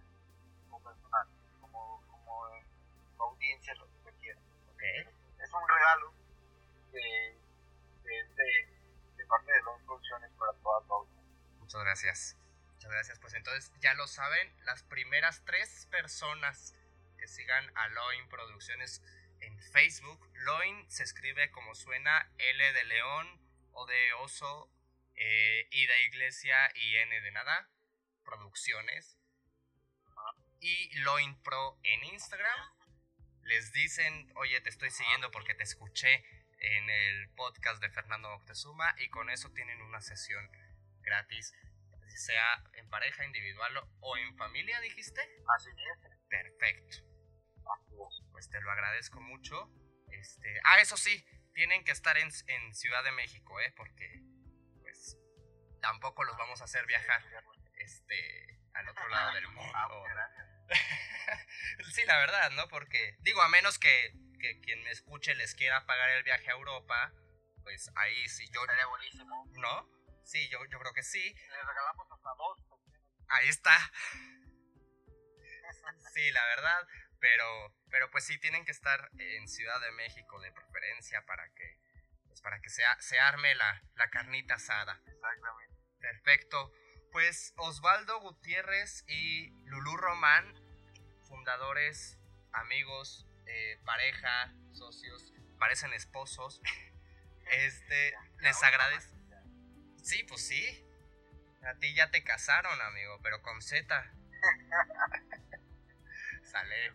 o 0.71 0.79
personal, 0.79 1.27
como, 1.59 2.01
como 2.09 2.47
eh, 2.47 2.65
audiencia 3.17 3.75
lo 3.75 3.87
que 4.05 4.13
quiera. 4.21 4.39
Okay. 4.75 5.01
Es 5.37 5.51
un 5.51 5.67
regalo 5.67 6.18
de, 6.91 7.37
de, 8.03 9.25
parte 9.27 9.51
de 9.51 9.61
dos 9.61 9.81
producciones 9.85 10.31
para 10.37 10.53
toda 10.53 10.81
tu. 10.87 11.07
Muchas 11.59 11.81
gracias. 11.81 12.37
Muchas 12.73 12.91
gracias. 12.91 13.19
Pues 13.19 13.33
entonces 13.33 13.71
ya 13.79 13.93
lo 13.93 14.07
saben, 14.07 14.53
las 14.63 14.83
primeras 14.83 15.43
tres 15.45 15.87
personas 15.91 16.75
que 17.17 17.27
sigan 17.27 17.69
a 17.75 17.87
Loin 17.89 18.27
Producciones 18.29 19.01
en 19.41 19.59
Facebook. 19.59 20.19
Loin 20.33 20.89
se 20.89 21.03
escribe 21.03 21.51
como 21.51 21.75
suena 21.75 22.31
L 22.37 22.73
de 22.73 22.83
León, 22.85 23.41
O 23.73 23.85
de 23.85 24.13
Oso, 24.13 24.71
eh, 25.15 25.67
I 25.71 25.85
de 25.85 26.03
Iglesia 26.05 26.71
y 26.75 26.95
N 26.95 27.21
de 27.21 27.31
nada. 27.31 27.69
Producciones. 28.23 29.17
Y 30.61 30.97
Loin 30.99 31.41
Pro 31.41 31.77
en 31.83 32.03
Instagram. 32.03 32.59
Les 33.43 33.71
dicen, 33.73 34.31
oye, 34.35 34.59
te 34.61 34.69
estoy 34.69 34.91
siguiendo 34.91 35.31
porque 35.31 35.55
te 35.55 35.63
escuché 35.63 36.23
en 36.59 36.89
el 36.89 37.29
podcast 37.35 37.81
de 37.81 37.89
Fernando 37.89 38.29
Moctezuma 38.29 38.95
y 38.99 39.09
con 39.09 39.29
eso 39.29 39.51
tienen 39.51 39.81
una 39.81 40.01
sesión 40.01 40.49
gratis 41.01 41.53
sea 42.19 42.63
en 42.73 42.89
pareja, 42.89 43.25
individual 43.25 43.81
o 44.01 44.17
en 44.17 44.35
familia, 44.35 44.79
dijiste. 44.81 45.21
Así 45.55 45.69
es. 45.69 46.11
Perfecto. 46.29 46.97
Pues 48.31 48.49
te 48.49 48.61
lo 48.61 48.71
agradezco 48.71 49.21
mucho. 49.21 49.71
Este, 50.11 50.59
ah, 50.65 50.79
eso 50.79 50.97
sí, 50.97 51.25
tienen 51.53 51.83
que 51.83 51.91
estar 51.91 52.17
en, 52.17 52.29
en 52.47 52.75
Ciudad 52.75 53.03
de 53.03 53.11
México, 53.11 53.59
¿eh? 53.61 53.73
Porque, 53.75 54.21
pues, 54.81 55.17
tampoco 55.81 56.23
los 56.23 56.37
vamos 56.37 56.61
a 56.61 56.65
hacer 56.65 56.85
viajar, 56.85 57.23
este, 57.75 58.59
al 58.73 58.89
otro 58.89 59.07
lado 59.07 59.33
del 59.35 59.47
mundo. 59.51 60.03
sí, 61.93 62.05
la 62.05 62.17
verdad, 62.17 62.51
¿no? 62.51 62.67
Porque, 62.67 63.17
digo, 63.19 63.41
a 63.41 63.49
menos 63.49 63.79
que, 63.79 64.13
que 64.39 64.59
quien 64.61 64.81
me 64.83 64.91
escuche 64.91 65.35
les 65.35 65.53
quiera 65.53 65.85
pagar 65.85 66.09
el 66.11 66.23
viaje 66.23 66.49
a 66.49 66.53
Europa, 66.53 67.13
pues 67.63 67.91
ahí 67.95 68.27
sí 68.29 68.45
yo... 68.53 68.65
Sería 68.65 68.87
buenísimo. 68.87 69.45
¿No? 69.53 69.99
Sí, 70.23 70.49
yo, 70.49 70.59
yo 70.65 70.79
creo 70.79 70.93
que 70.93 71.03
sí. 71.03 71.33
Le 71.33 71.63
regalamos 71.63 72.07
hasta 72.11 72.29
dos. 72.37 72.59
Ahí 73.29 73.47
está. 73.47 73.77
Sí, 76.13 76.31
la 76.31 76.45
verdad. 76.45 76.87
Pero, 77.19 77.75
pero 77.89 78.09
pues 78.11 78.25
sí 78.25 78.39
tienen 78.39 78.65
que 78.65 78.71
estar 78.71 79.09
en 79.17 79.47
Ciudad 79.47 79.79
de 79.81 79.91
México 79.91 80.39
de 80.39 80.51
preferencia 80.51 81.25
para 81.25 81.47
que, 81.53 81.77
pues 82.27 82.41
para 82.41 82.59
que 82.61 82.69
sea, 82.69 82.99
se 83.01 83.19
arme 83.19 83.55
la, 83.55 83.81
la 83.95 84.09
carnita 84.09 84.55
asada. 84.55 85.01
Exactamente. 85.05 85.75
Perfecto. 85.99 86.71
Pues 87.11 87.53
Osvaldo 87.57 88.19
Gutiérrez 88.21 89.03
y 89.07 89.49
Lulú 89.65 89.97
Román, 89.97 90.53
fundadores, 91.27 92.17
amigos, 92.53 93.27
eh, 93.49 93.79
pareja, 93.83 94.53
socios, 94.71 95.33
parecen 95.57 95.93
esposos. 95.93 96.61
Este, 97.51 98.13
les 98.41 98.61
agradezco. 98.61 99.15
Sí, 100.03 100.23
pues 100.25 100.45
sí. 100.45 100.85
A 101.65 101.73
ti 101.79 101.95
ya 101.95 102.11
te 102.11 102.23
casaron, 102.23 102.79
amigo, 102.79 103.19
pero 103.23 103.41
con 103.41 103.59
Z. 103.63 104.13
Sale. 106.43 106.93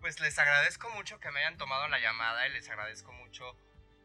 Pues 0.00 0.18
les 0.20 0.38
agradezco 0.38 0.88
mucho 0.90 1.20
que 1.20 1.30
me 1.30 1.40
hayan 1.40 1.58
tomado 1.58 1.88
la 1.88 1.98
llamada 1.98 2.46
y 2.46 2.52
les 2.52 2.70
agradezco 2.70 3.12
mucho 3.12 3.54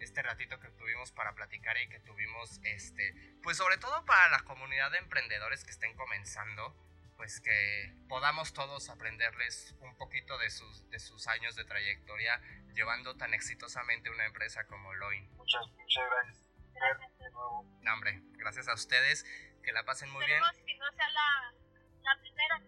este 0.02 0.22
ratito 0.22 0.60
que 0.60 0.70
tuvimos 0.72 1.12
para 1.12 1.34
platicar 1.34 1.78
y 1.78 1.90
que 1.90 2.00
tuvimos 2.02 2.60
este, 2.64 3.16
pues 3.42 3.56
sobre 3.56 3.78
todo 3.78 4.06
para 4.06 4.30
la 4.30 4.42
comunidad 4.42 4.92
de 4.92 5.00
emprendedores 5.00 5.64
que 5.64 5.72
estén 5.72 5.96
comenzando, 5.96 6.76
pues 7.18 7.42
que 7.42 7.94
podamos 8.08 8.54
todos 8.54 8.90
aprenderles 8.90 9.76
un 9.82 9.96
poquito 9.98 10.38
de 10.38 10.50
sus, 10.50 10.90
de 10.90 11.00
sus 11.00 11.28
años 11.28 11.56
de 11.56 11.66
trayectoria 11.66 12.40
llevando 12.74 13.16
tan 13.18 13.34
exitosamente 13.34 14.10
una 14.10 14.26
empresa 14.26 14.66
como 14.68 14.94
Loin. 14.94 15.30
Muchas, 15.36 15.68
muchas 15.72 16.04
gracias. 16.10 16.48
Gracias 16.74 17.18
de 17.18 17.32
nuevo. 17.32 17.66
No, 17.82 17.94
hombre, 17.94 18.22
gracias 18.34 18.68
a 18.68 18.74
ustedes, 18.74 19.26
que 19.64 19.72
la 19.74 19.84
pasen 19.84 20.12
muy 20.12 20.26
bien. 20.26 20.42
Esperemos 20.44 20.66
que 20.66 20.78
no 20.78 20.92
sea 20.96 21.10
la, 21.10 21.54
la 22.04 22.22
primera. 22.22 22.62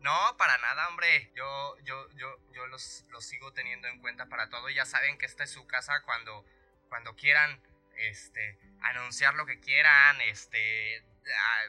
No, 0.00 0.36
para 0.38 0.56
nada, 0.58 0.88
hombre. 0.88 1.30
Yo, 1.34 1.76
yo, 1.82 2.08
yo, 2.14 2.38
yo 2.52 2.66
los, 2.68 3.04
los 3.10 3.24
sigo 3.24 3.52
teniendo 3.52 3.88
en 3.88 4.00
cuenta 4.00 4.26
para 4.26 4.48
todo. 4.48 4.70
Ya 4.70 4.86
saben 4.86 5.18
que 5.18 5.26
esta 5.26 5.44
es 5.44 5.50
su 5.50 5.66
casa 5.66 6.02
cuando, 6.02 6.46
cuando 6.88 7.14
quieran, 7.14 7.60
este, 7.96 8.58
anunciar 8.80 9.34
lo 9.34 9.44
que 9.44 9.60
quieran, 9.60 10.20
este, 10.22 11.04
ah, 11.36 11.64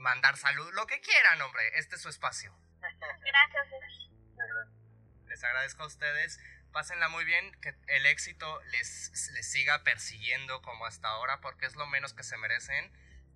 mandar 0.00 0.36
salud, 0.36 0.72
lo 0.74 0.86
que 0.86 1.00
quieran, 1.00 1.40
hombre. 1.42 1.78
Este 1.78 1.96
es 1.96 2.02
su 2.02 2.08
espacio. 2.08 2.52
Gracias. 2.80 3.68
Les 5.26 5.44
agradezco 5.44 5.84
a 5.84 5.86
ustedes. 5.86 6.40
Pásenla 6.72 7.08
muy 7.08 7.24
bien, 7.24 7.52
que 7.60 7.74
el 7.88 8.06
éxito 8.06 8.60
les, 8.70 9.30
les 9.32 9.50
siga 9.50 9.82
persiguiendo 9.82 10.62
como 10.62 10.86
hasta 10.86 11.08
ahora, 11.08 11.40
porque 11.40 11.66
es 11.66 11.76
lo 11.76 11.86
menos 11.86 12.14
que 12.14 12.22
se 12.22 12.36
merecen. 12.36 12.92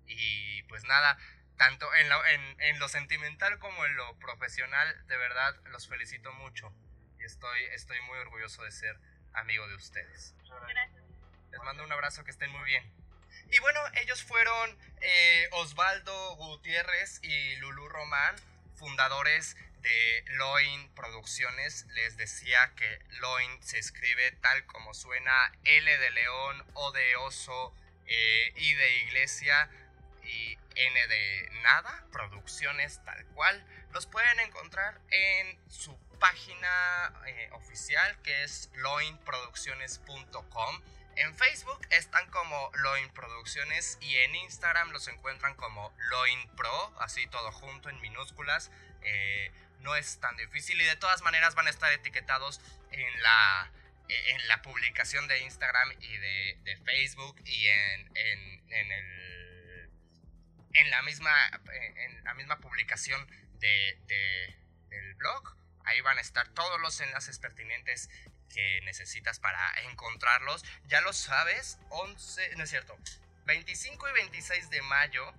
Y 0.07 0.63
pues 0.63 0.83
nada, 0.85 1.17
tanto 1.57 1.93
en 1.95 2.09
lo, 2.09 2.25
en, 2.25 2.61
en 2.61 2.79
lo 2.79 2.87
sentimental 2.87 3.59
como 3.59 3.85
en 3.85 3.95
lo 3.95 4.17
profesional, 4.19 5.07
de 5.07 5.17
verdad 5.17 5.55
los 5.65 5.87
felicito 5.87 6.31
mucho. 6.33 6.73
Y 7.19 7.25
estoy, 7.25 7.63
estoy 7.71 7.99
muy 8.01 8.17
orgulloso 8.19 8.63
de 8.63 8.71
ser 8.71 8.97
amigo 9.33 9.67
de 9.67 9.75
ustedes. 9.75 10.35
Gracias. 10.67 11.03
Les 11.51 11.61
mando 11.63 11.83
un 11.83 11.91
abrazo, 11.91 12.23
que 12.23 12.31
estén 12.31 12.51
muy 12.51 12.63
bien. 12.63 13.04
Y 13.51 13.59
bueno, 13.59 13.79
ellos 13.95 14.23
fueron 14.23 14.77
eh, 15.01 15.47
Osvaldo 15.51 16.35
Gutiérrez 16.35 17.19
y 17.23 17.55
Lulú 17.57 17.87
Román, 17.89 18.35
fundadores 18.75 19.55
de 19.81 20.23
Loin 20.29 20.89
Producciones. 20.95 21.85
Les 21.93 22.17
decía 22.17 22.73
que 22.75 22.99
Loin 23.19 23.63
se 23.63 23.79
escribe 23.79 24.31
tal 24.41 24.65
como 24.65 24.93
suena 24.93 25.51
L 25.63 25.97
de 25.97 26.11
león, 26.11 26.65
O 26.73 26.91
de 26.91 27.15
oso, 27.17 27.73
eh, 28.07 28.53
I 28.55 28.73
de 28.73 28.97
iglesia 28.97 29.69
y 30.23 30.57
N 30.75 31.07
de 31.07 31.49
nada, 31.63 32.05
producciones 32.11 33.03
tal 33.05 33.25
cual. 33.27 33.65
Los 33.91 34.07
pueden 34.07 34.39
encontrar 34.41 34.99
en 35.09 35.57
su 35.69 35.97
página 36.19 37.13
eh, 37.27 37.49
oficial 37.53 38.21
que 38.23 38.43
es 38.43 38.69
loinproducciones.com. 38.75 40.81
En 41.17 41.33
Facebook 41.35 41.79
están 41.91 42.29
como 42.29 42.71
Loin 42.75 43.09
Producciones 43.13 43.97
y 44.01 44.15
en 44.17 44.35
Instagram 44.35 44.91
los 44.91 45.07
encuentran 45.07 45.55
como 45.55 45.93
Loin 46.09 46.47
Pro, 46.55 46.93
así 46.99 47.25
todo 47.27 47.51
junto 47.53 47.89
en 47.89 47.99
minúsculas. 48.01 48.69
Eh, 49.01 49.51
no 49.79 49.95
es 49.95 50.19
tan 50.19 50.35
difícil 50.35 50.81
y 50.81 50.85
de 50.85 50.95
todas 50.97 51.21
maneras 51.21 51.55
van 51.55 51.67
a 51.67 51.69
estar 51.69 51.91
etiquetados 51.93 52.59
en 52.91 53.21
la, 53.21 53.71
en 54.09 54.47
la 54.47 54.61
publicación 54.61 55.27
de 55.27 55.39
Instagram 55.39 55.91
y 56.01 56.17
de, 56.17 56.81
Facebook 56.85 57.41
y 57.45 57.67
en, 57.67 58.17
en, 58.17 58.71
en 58.73 58.91
el 58.91 59.89
en 60.73 60.89
la 60.91 61.01
misma 61.03 61.31
en 61.95 62.23
la 62.25 62.33
misma 62.33 62.59
publicación 62.59 63.25
de, 63.59 63.97
de- 64.07 64.55
del 64.89 65.15
blog 65.15 65.55
ahí 65.85 66.01
van 66.01 66.17
a 66.17 66.21
estar 66.21 66.47
todos 66.49 66.79
los 66.81 66.99
enlaces 66.99 67.39
pertinentes 67.39 68.09
que 68.53 68.81
necesitas 68.81 69.39
para 69.39 69.73
encontrarlos. 69.89 70.63
Ya 70.85 71.01
lo 71.01 71.13
sabes 71.13 71.77
11 71.89 72.55
no 72.55 72.63
es 72.63 72.69
cierto 72.69 72.97
25 73.45 74.09
y 74.09 74.13
26 74.13 74.69
de 74.69 74.81
mayo 74.83 75.33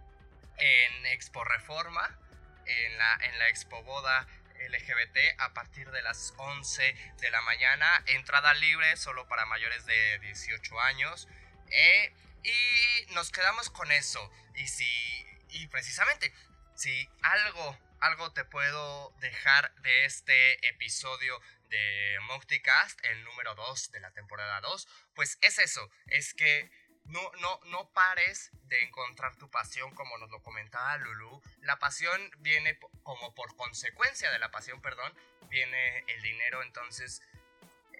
en 0.58 1.06
Expo 1.06 1.44
Reforma 1.44 2.18
en 2.66 2.98
la 2.98 3.18
en 3.22 3.38
la 3.38 3.48
Expo 3.48 3.82
Boda 3.82 4.26
LGBT 4.68 5.18
a 5.38 5.52
partir 5.52 5.90
de 5.90 6.02
las 6.02 6.34
11 6.36 6.96
de 7.20 7.30
la 7.30 7.40
mañana. 7.42 7.86
Entrada 8.06 8.54
libre 8.54 8.96
solo 8.96 9.28
para 9.28 9.46
mayores 9.46 9.84
de 9.86 10.18
18 10.20 10.80
años. 10.80 11.28
Eh, 11.70 12.12
y 12.42 13.14
nos 13.14 13.30
quedamos 13.30 13.70
con 13.70 13.90
eso. 13.92 14.30
Y 14.54 14.66
si, 14.68 15.26
y 15.50 15.66
precisamente, 15.68 16.32
si 16.74 17.08
algo, 17.22 17.78
algo 18.00 18.32
te 18.32 18.44
puedo 18.44 19.12
dejar 19.20 19.74
de 19.76 20.04
este 20.04 20.68
episodio 20.68 21.40
de 21.68 22.18
Mocticast, 22.22 22.98
el 23.04 23.24
número 23.24 23.54
2 23.54 23.90
de 23.92 24.00
la 24.00 24.10
temporada 24.12 24.60
2, 24.60 24.88
pues 25.14 25.38
es 25.42 25.58
eso, 25.58 25.90
es 26.06 26.34
que 26.34 26.70
no, 27.08 27.20
no, 27.40 27.60
no 27.66 27.92
pares 27.92 28.50
de 28.64 28.82
encontrar 28.82 29.36
tu 29.36 29.50
pasión 29.50 29.94
como 29.94 30.18
nos 30.18 30.30
lo 30.30 30.42
comentaba 30.42 30.96
Lulu. 30.98 31.40
La 31.60 31.78
pasión 31.78 32.20
viene 32.38 32.78
como 33.02 33.34
por 33.34 33.54
consecuencia 33.56 34.30
de 34.30 34.38
la 34.38 34.50
pasión, 34.50 34.80
perdón, 34.80 35.12
viene 35.48 36.04
el 36.08 36.22
dinero, 36.22 36.62
entonces 36.62 37.22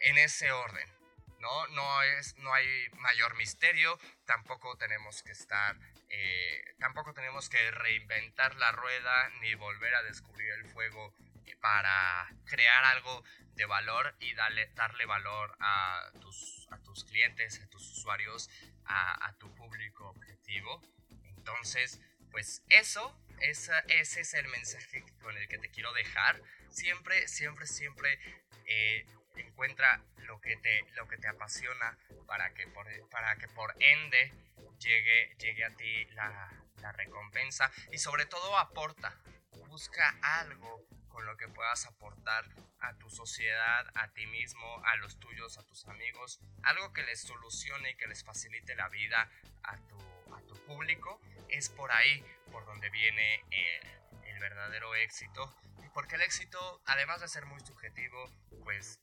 en 0.01 0.19
ese 0.19 0.51
orden. 0.53 0.89
No, 1.39 1.67
no, 1.69 2.03
es, 2.03 2.37
no 2.39 2.53
hay 2.53 2.89
mayor 2.95 3.37
misterio, 3.37 3.99
tampoco 4.25 4.77
tenemos 4.79 5.23
que 5.23 5.33
estar, 5.33 5.77
eh, 6.09 6.75
tampoco 6.81 7.13
tenemos 7.13 7.49
que 7.49 7.71
reinventar 7.71 8.57
la 8.57 8.73
rueda 8.73 9.29
ni 9.41 9.55
volver 9.55 9.95
a 9.95 10.03
descubrir 10.03 10.51
el 10.53 10.65
fuego 10.65 11.15
para 11.61 12.29
crear 12.45 12.85
algo 12.85 13.25
de 13.55 13.65
valor 13.65 14.15
y 14.21 14.35
darle, 14.35 14.71
darle 14.75 15.07
valor 15.07 15.57
a 15.61 16.11
tus, 16.21 16.69
a 16.71 16.79
tus 16.83 17.05
clientes, 17.05 17.61
a 17.61 17.67
tus 17.69 17.91
usuarios, 17.91 18.51
a, 18.85 19.27
a 19.27 19.33
tu 19.39 19.55
público 19.55 20.09
objetivo. 20.11 20.83
Entonces, 21.37 22.01
pues 22.31 22.63
eso, 22.69 23.19
esa, 23.41 23.79
ese 23.89 24.21
es 24.21 24.35
el 24.35 24.49
mensaje 24.49 25.05
con 25.21 25.37
el 25.37 25.49
que 25.49 25.59
te 25.59 25.71
quiero 25.71 25.93
dejar. 25.93 26.43
Siempre, 26.69 27.29
siempre, 27.29 27.67
siempre 27.67 28.19
eh, 28.67 29.07
encuentra 29.37 30.03
lo 30.19 30.41
que 30.41 30.57
te, 30.57 30.85
lo 30.93 31.09
que 31.09 31.17
te 31.17 31.29
apasiona 31.29 31.99
para 32.27 32.53
que 32.53 32.67
por, 32.69 32.87
para 33.11 33.37
que 33.37 33.49
por 33.49 33.75
ende 33.81 34.33
llegue, 34.79 35.35
llegue 35.39 35.65
a 35.65 35.71
ti 35.71 36.05
la, 36.07 36.53
la 36.83 36.93
recompensa 36.93 37.71
y 37.91 37.99
sobre 37.99 38.27
todo 38.27 38.59
aporta. 38.59 39.19
Busca 39.69 40.19
algo 40.23 40.87
con 41.17 41.25
lo 41.25 41.39
que 41.39 41.49
puedas 41.49 41.87
aportar 41.87 42.45
a 42.79 42.93
tu 42.99 43.09
sociedad, 43.09 43.87
a 43.95 44.09
ti 44.09 44.27
mismo, 44.27 44.85
a 44.85 44.97
los 44.97 45.19
tuyos, 45.19 45.57
a 45.57 45.63
tus 45.63 45.89
amigos, 45.89 46.41
algo 46.63 46.93
que 46.93 47.05
les 47.05 47.23
solucione 47.23 47.93
y 47.93 47.97
que 47.97 48.07
les 48.07 48.23
facilite 48.23 48.75
la 48.75 48.91
vida 48.91 49.31
a 49.63 49.79
tu, 49.79 49.97
público, 50.67 51.21
es 51.49 51.71
por 51.71 51.93
ahí 51.93 52.23
por 52.51 52.67
donde 52.67 52.91
viene 52.91 53.37
eh, 53.51 53.81
el 54.25 54.39
verdadero 54.41 54.95
éxito. 54.97 55.57
Porque 55.95 56.17
el 56.17 56.23
éxito, 56.23 56.83
además 56.85 57.21
de 57.21 57.29
ser 57.29 57.47
muy 57.47 57.61
subjetivo, 57.61 58.29
pues 58.65 59.01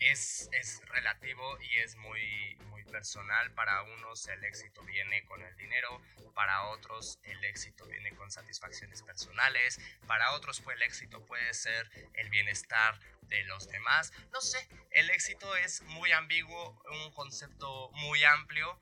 es, 0.00 0.48
es 0.52 0.80
relativo 0.88 1.58
y 1.60 1.76
es 1.76 1.96
muy, 1.96 2.56
muy 2.66 2.84
personal. 2.84 3.50
Para 3.52 3.82
unos 3.82 4.26
el 4.28 4.44
éxito 4.44 4.82
viene 4.82 5.24
con 5.24 5.42
el 5.42 5.56
dinero, 5.56 6.00
para 6.34 6.68
otros 6.68 7.18
el 7.24 7.42
éxito 7.44 7.86
viene 7.86 8.14
con 8.14 8.30
satisfacciones 8.30 9.02
personales, 9.02 9.80
para 10.06 10.32
otros 10.32 10.60
pues 10.60 10.76
el 10.76 10.82
éxito 10.82 11.24
puede 11.24 11.52
ser 11.54 11.90
el 12.14 12.28
bienestar 12.30 12.98
de 13.22 13.44
los 13.44 13.68
demás. 13.68 14.12
No 14.32 14.40
sé, 14.40 14.68
el 14.90 15.10
éxito 15.10 15.56
es 15.56 15.82
muy 15.82 16.12
ambiguo, 16.12 16.82
un 17.04 17.12
concepto 17.12 17.90
muy 17.92 18.24
amplio. 18.24 18.80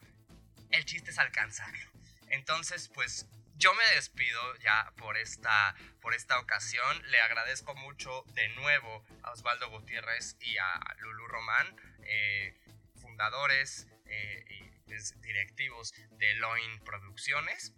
El 0.70 0.84
chiste 0.84 1.10
es 1.10 1.18
alcanzarlo. 1.18 1.90
Entonces, 2.28 2.88
pues 2.88 3.26
yo 3.56 3.74
me 3.74 3.94
despido 3.94 4.56
ya 4.58 4.92
por 4.96 5.16
esta, 5.16 5.74
por 6.00 6.14
esta 6.14 6.38
ocasión. 6.38 7.02
Le 7.10 7.18
agradezco 7.20 7.74
mucho 7.74 8.24
de 8.34 8.48
nuevo 8.50 9.04
a 9.22 9.32
Osvaldo 9.32 9.70
Gutiérrez 9.70 10.36
y 10.40 10.56
a 10.58 10.80
Lulu 10.98 11.26
Román, 11.26 11.76
eh, 12.02 12.54
fundadores 13.00 13.88
eh, 14.06 14.44
y 14.48 14.78
pues, 14.86 15.20
directivos 15.20 15.94
de 16.18 16.34
Loin 16.34 16.80
Producciones, 16.84 17.72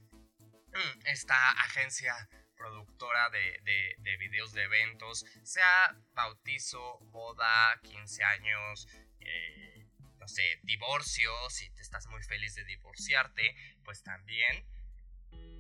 mm, 0.72 1.06
esta 1.06 1.50
agencia 1.50 2.28
productora 2.56 3.30
de, 3.30 3.60
de, 3.98 4.16
videos 4.16 4.52
de 4.52 4.64
eventos, 4.64 5.24
sea 5.44 5.96
bautizo, 6.12 6.98
boda, 7.12 7.80
15 7.82 8.24
años, 8.24 8.88
eh, 9.20 9.86
no 10.18 10.26
sé, 10.26 10.58
divorcio, 10.64 11.30
si 11.50 11.70
te 11.70 11.82
estás 11.82 12.08
muy 12.08 12.22
feliz 12.24 12.56
de 12.56 12.64
divorciarte, 12.64 13.54
pues 13.84 14.02
también. 14.02 14.66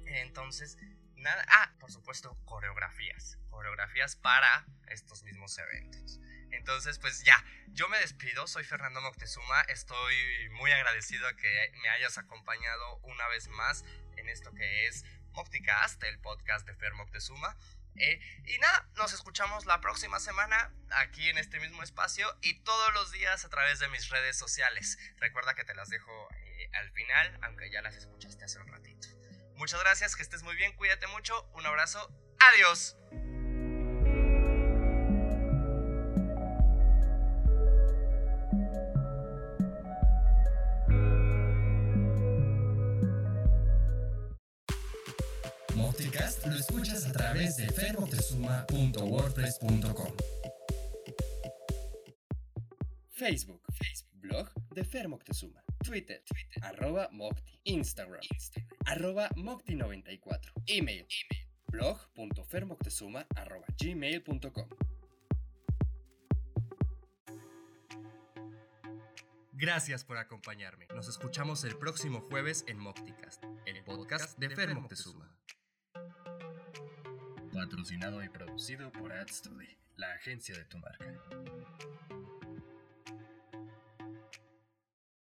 Entonces, 0.08 0.78
nada, 1.16 1.44
ah, 1.48 1.74
por 1.78 1.90
supuesto, 1.92 2.36
coreografías, 2.44 3.38
coreografías 3.50 4.16
para 4.16 4.66
estos 4.88 5.22
mismos 5.22 5.56
eventos. 5.58 6.20
Entonces, 6.50 6.98
pues 6.98 7.24
ya, 7.24 7.44
yo 7.68 7.88
me 7.88 7.98
despido, 7.98 8.46
soy 8.46 8.64
Fernando 8.64 9.00
Moctezuma, 9.00 9.60
estoy 9.62 10.48
muy 10.52 10.72
agradecido 10.72 11.28
que 11.36 11.72
me 11.82 11.88
hayas 11.90 12.16
acompañado 12.18 12.96
una 13.02 13.28
vez 13.28 13.48
más 13.48 13.84
en 14.16 14.28
esto 14.28 14.52
que 14.54 14.86
es 14.86 15.04
Mocticast, 15.32 16.02
el 16.04 16.18
podcast 16.20 16.66
de 16.66 16.74
Fer 16.74 16.94
Moctezuma. 16.94 17.56
Eh, 17.96 18.20
y 18.46 18.58
nada, 18.58 18.88
nos 18.96 19.12
escuchamos 19.12 19.66
la 19.66 19.80
próxima 19.80 20.20
semana 20.20 20.72
aquí 20.90 21.28
en 21.28 21.36
este 21.36 21.58
mismo 21.58 21.82
espacio 21.82 22.28
y 22.42 22.60
todos 22.60 22.94
los 22.94 23.10
días 23.12 23.44
a 23.44 23.48
través 23.48 23.80
de 23.80 23.88
mis 23.88 24.08
redes 24.08 24.38
sociales. 24.38 24.98
Recuerda 25.16 25.54
que 25.54 25.64
te 25.64 25.74
las 25.74 25.88
dejo 25.88 26.28
eh, 26.32 26.70
al 26.74 26.90
final, 26.92 27.38
aunque 27.42 27.70
ya 27.70 27.82
las 27.82 27.96
escuchaste 27.96 28.44
hace 28.44 28.60
un 28.60 28.68
ratito. 28.68 29.17
Muchas 29.58 29.80
gracias, 29.80 30.16
que 30.16 30.22
estés 30.22 30.42
muy 30.42 30.56
bien, 30.56 30.74
cuídate 30.76 31.06
mucho, 31.08 31.48
un 31.54 31.66
abrazo, 31.66 32.10
adiós. 32.54 32.96
lo 46.46 46.56
escuchas 46.56 47.06
a 47.06 47.12
través 47.12 47.56
de 47.56 47.68
fermoctezuma.wordpress.com. 47.68 50.16
Facebook, 53.10 53.62
Facebook, 53.72 54.20
blog 54.20 54.50
de 54.74 54.84
Fer 54.84 55.08
Twitter, 55.84 56.22
Twitter, 56.24 56.64
arroba 56.64 57.08
Mocti, 57.12 57.60
Instagram, 57.64 58.20
Instagram, 58.32 58.78
arroba 58.86 59.28
Mocti94, 59.30 60.52
email, 60.66 61.06
email, 61.06 61.48
blog.fermoctezuma 61.66 63.26
arroba 63.36 63.66
gmail.com. 63.76 64.68
Gracias 69.52 70.04
por 70.04 70.18
acompañarme. 70.18 70.86
Nos 70.94 71.08
escuchamos 71.08 71.64
el 71.64 71.76
próximo 71.76 72.20
jueves 72.20 72.64
en 72.68 72.78
Mocticast, 72.78 73.42
el 73.66 73.82
podcast 73.82 74.38
de 74.38 74.50
Fer 74.50 74.72
Moctezuma. 74.72 75.36
Patrocinado 77.52 78.22
y 78.22 78.28
producido 78.28 78.92
por 78.92 79.12
AdStudy, 79.12 79.76
la 79.96 80.12
agencia 80.12 80.54
de 80.56 80.64
tu 80.64 80.78
marca. 80.78 81.12